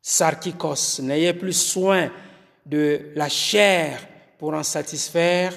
[0.00, 2.10] Sarkikos, n'ayez plus soin
[2.66, 4.06] de la chair
[4.38, 5.56] pour en satisfaire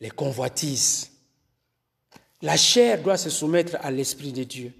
[0.00, 1.09] les convoitises.
[2.42, 4.72] La chair doit se soumettre à l'Esprit de Dieu.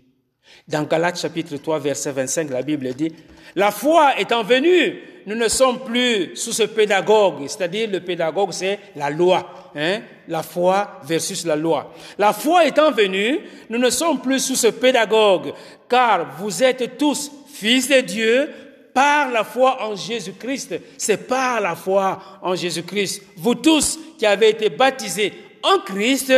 [0.66, 3.12] Dans Galates chapitre 3, verset 25, la Bible dit,
[3.54, 8.78] La foi étant venue, nous ne sommes plus sous ce pédagogue, c'est-à-dire le pédagogue, c'est
[8.96, 10.00] la loi, hein?
[10.28, 11.92] la foi versus la loi.
[12.18, 15.52] La foi étant venue, nous ne sommes plus sous ce pédagogue,
[15.88, 18.50] car vous êtes tous fils de Dieu
[18.94, 20.80] par la foi en Jésus-Christ.
[20.96, 23.22] C'est par la foi en Jésus-Christ.
[23.36, 25.32] Vous tous qui avez été baptisés
[25.62, 26.32] en Christ,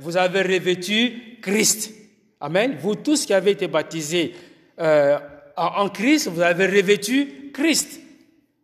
[0.00, 1.92] vous avez revêtu Christ.
[2.40, 2.76] Amen.
[2.80, 4.34] Vous tous qui avez été baptisés
[4.80, 5.18] euh,
[5.56, 8.00] en Christ, vous avez revêtu Christ.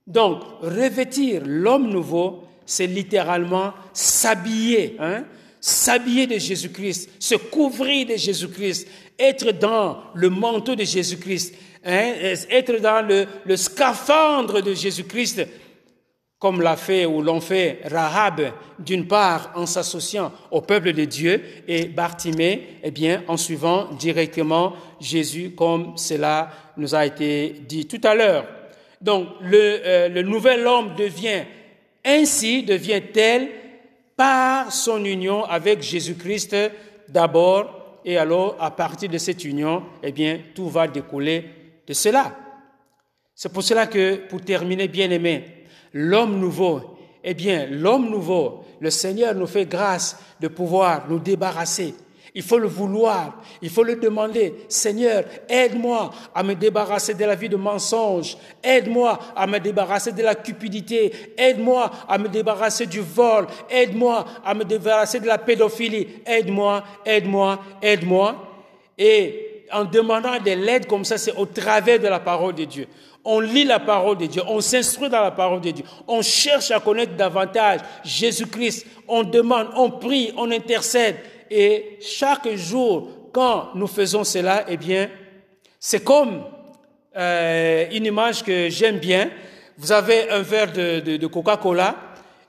[0.06, 5.24] Donc, revêtir l'homme nouveau, c'est littéralement s'habiller, hein,
[5.60, 11.54] s'habiller de Jésus-Christ, se couvrir de Jésus-Christ, être dans le manteau de Jésus-Christ,
[11.84, 12.12] hein,
[12.50, 15.46] être dans le, le scaphandre de Jésus-Christ,
[16.40, 18.40] comme l'a fait ou l'ont fait Rahab,
[18.78, 24.72] d'une part en s'associant au peuple de Dieu, et Bartimée, eh bien, en suivant directement
[24.98, 28.46] Jésus, comme cela nous a été dit tout à l'heure.
[29.02, 31.44] Donc, le, euh, nouvel homme devient
[32.02, 33.48] ainsi, devient tel
[34.16, 36.56] par son union avec Jésus-Christ
[37.06, 41.44] d'abord, et alors, à partir de cette union, eh bien, tout va découler
[41.86, 42.34] de cela.
[43.34, 45.59] C'est pour cela que, pour terminer, bien aimé,
[45.92, 46.80] l'homme nouveau,
[47.22, 51.94] eh bien, l'homme nouveau, le Seigneur nous fait grâce de pouvoir nous débarrasser.
[52.34, 54.54] Il faut le vouloir, il faut le demander.
[54.68, 58.36] Seigneur, aide-moi à me débarrasser de la vie de mensonge.
[58.62, 61.12] Aide-moi à me débarrasser de la cupidité.
[61.36, 63.48] Aide-moi à me débarrasser du vol.
[63.68, 66.06] Aide-moi à me débarrasser de la pédophilie.
[66.24, 68.36] Aide-moi, aide-moi, aide-moi.
[68.96, 72.86] Et en demandant de l'aide comme ça, c'est au travers de la parole de Dieu.
[73.24, 76.70] On lit la parole de Dieu, on s'instruit dans la parole de Dieu, on cherche
[76.70, 81.16] à connaître davantage Jésus-Christ, on demande, on prie, on intercède.
[81.50, 85.10] Et chaque jour, quand nous faisons cela, eh bien,
[85.78, 86.44] c'est comme
[87.16, 89.30] euh, une image que j'aime bien.
[89.76, 91.96] Vous avez un verre de, Coca-Cola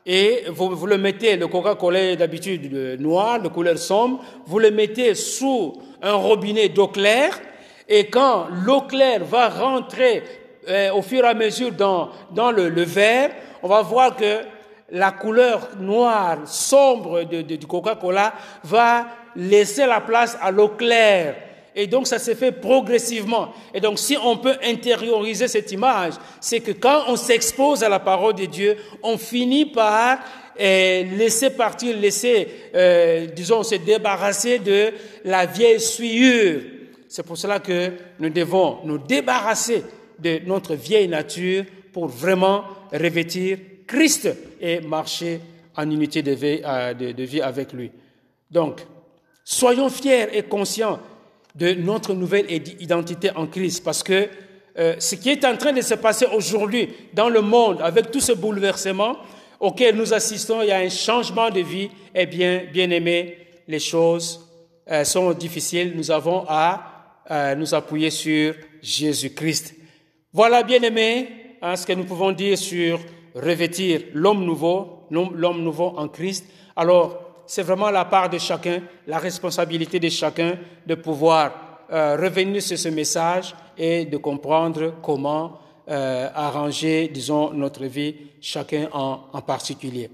[0.05, 5.15] et vous, le mettez, le Coca-Cola est d'habitude noir, de couleur sombre, vous le mettez
[5.15, 7.39] sous un robinet d'eau claire
[7.87, 10.23] et quand l'eau claire va rentrer
[10.67, 13.31] euh, au fur et à mesure dans, dans le, le verre,
[13.63, 14.39] on va voir que
[14.91, 18.33] la couleur noire, sombre de, du Coca-Cola
[18.63, 21.35] va laisser la place à l'eau claire.
[21.73, 23.53] Et donc ça se fait progressivement.
[23.73, 27.99] Et donc si on peut intérioriser cette image, c'est que quand on s'expose à la
[27.99, 30.19] parole de Dieu, on finit par
[30.59, 34.91] euh, laisser partir, laisser, euh, disons, se débarrasser de
[35.23, 36.61] la vieille souillure.
[37.07, 39.83] C'est pour cela que nous devons nous débarrasser
[40.21, 43.57] de notre vieille nature pour vraiment revêtir
[43.87, 45.41] Christ et marcher
[45.75, 47.91] en unité de vie, euh, avec lui.
[48.49, 48.81] Donc,
[49.43, 50.99] soyons fiers et conscients
[51.55, 52.45] de notre nouvelle
[52.79, 54.27] identité en Christ parce que
[54.77, 58.21] euh, ce qui est en train de se passer aujourd'hui dans le monde avec tout
[58.21, 59.17] ce bouleversement
[59.59, 63.79] auquel nous assistons, il y a un changement de vie, eh bien, bien aimé, les
[63.79, 64.47] choses
[64.89, 65.93] euh, sont difficiles.
[65.95, 66.87] Nous avons à
[67.55, 69.75] nous appuyer sur Jésus-Christ.
[70.33, 71.27] Voilà, bien aimé,
[71.61, 72.99] hein, ce que nous pouvons dire sur
[73.35, 79.17] revêtir l'homme nouveau, l'homme nouveau en Christ, alors c'est vraiment la part de chacun, la
[79.17, 80.57] responsabilité de chacun
[80.87, 85.59] de pouvoir euh, revenir sur ce message et de comprendre comment
[85.89, 90.09] euh, arranger, disons, notre vie, chacun en, particulier.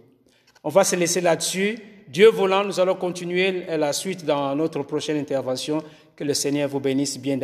[0.63, 1.77] On va se laisser là-dessus.
[2.07, 5.83] Dieu voulant, nous allons continuer la suite dans notre prochaine intervention.
[6.15, 7.37] Que le Seigneur vous bénisse bien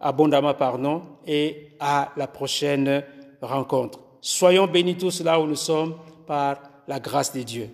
[0.00, 3.04] abondamment, pardon, et à la prochaine
[3.42, 4.00] rencontre.
[4.20, 5.96] Soyons bénis tous là où nous sommes
[6.26, 6.56] par
[6.88, 7.70] la grâce de Dieu.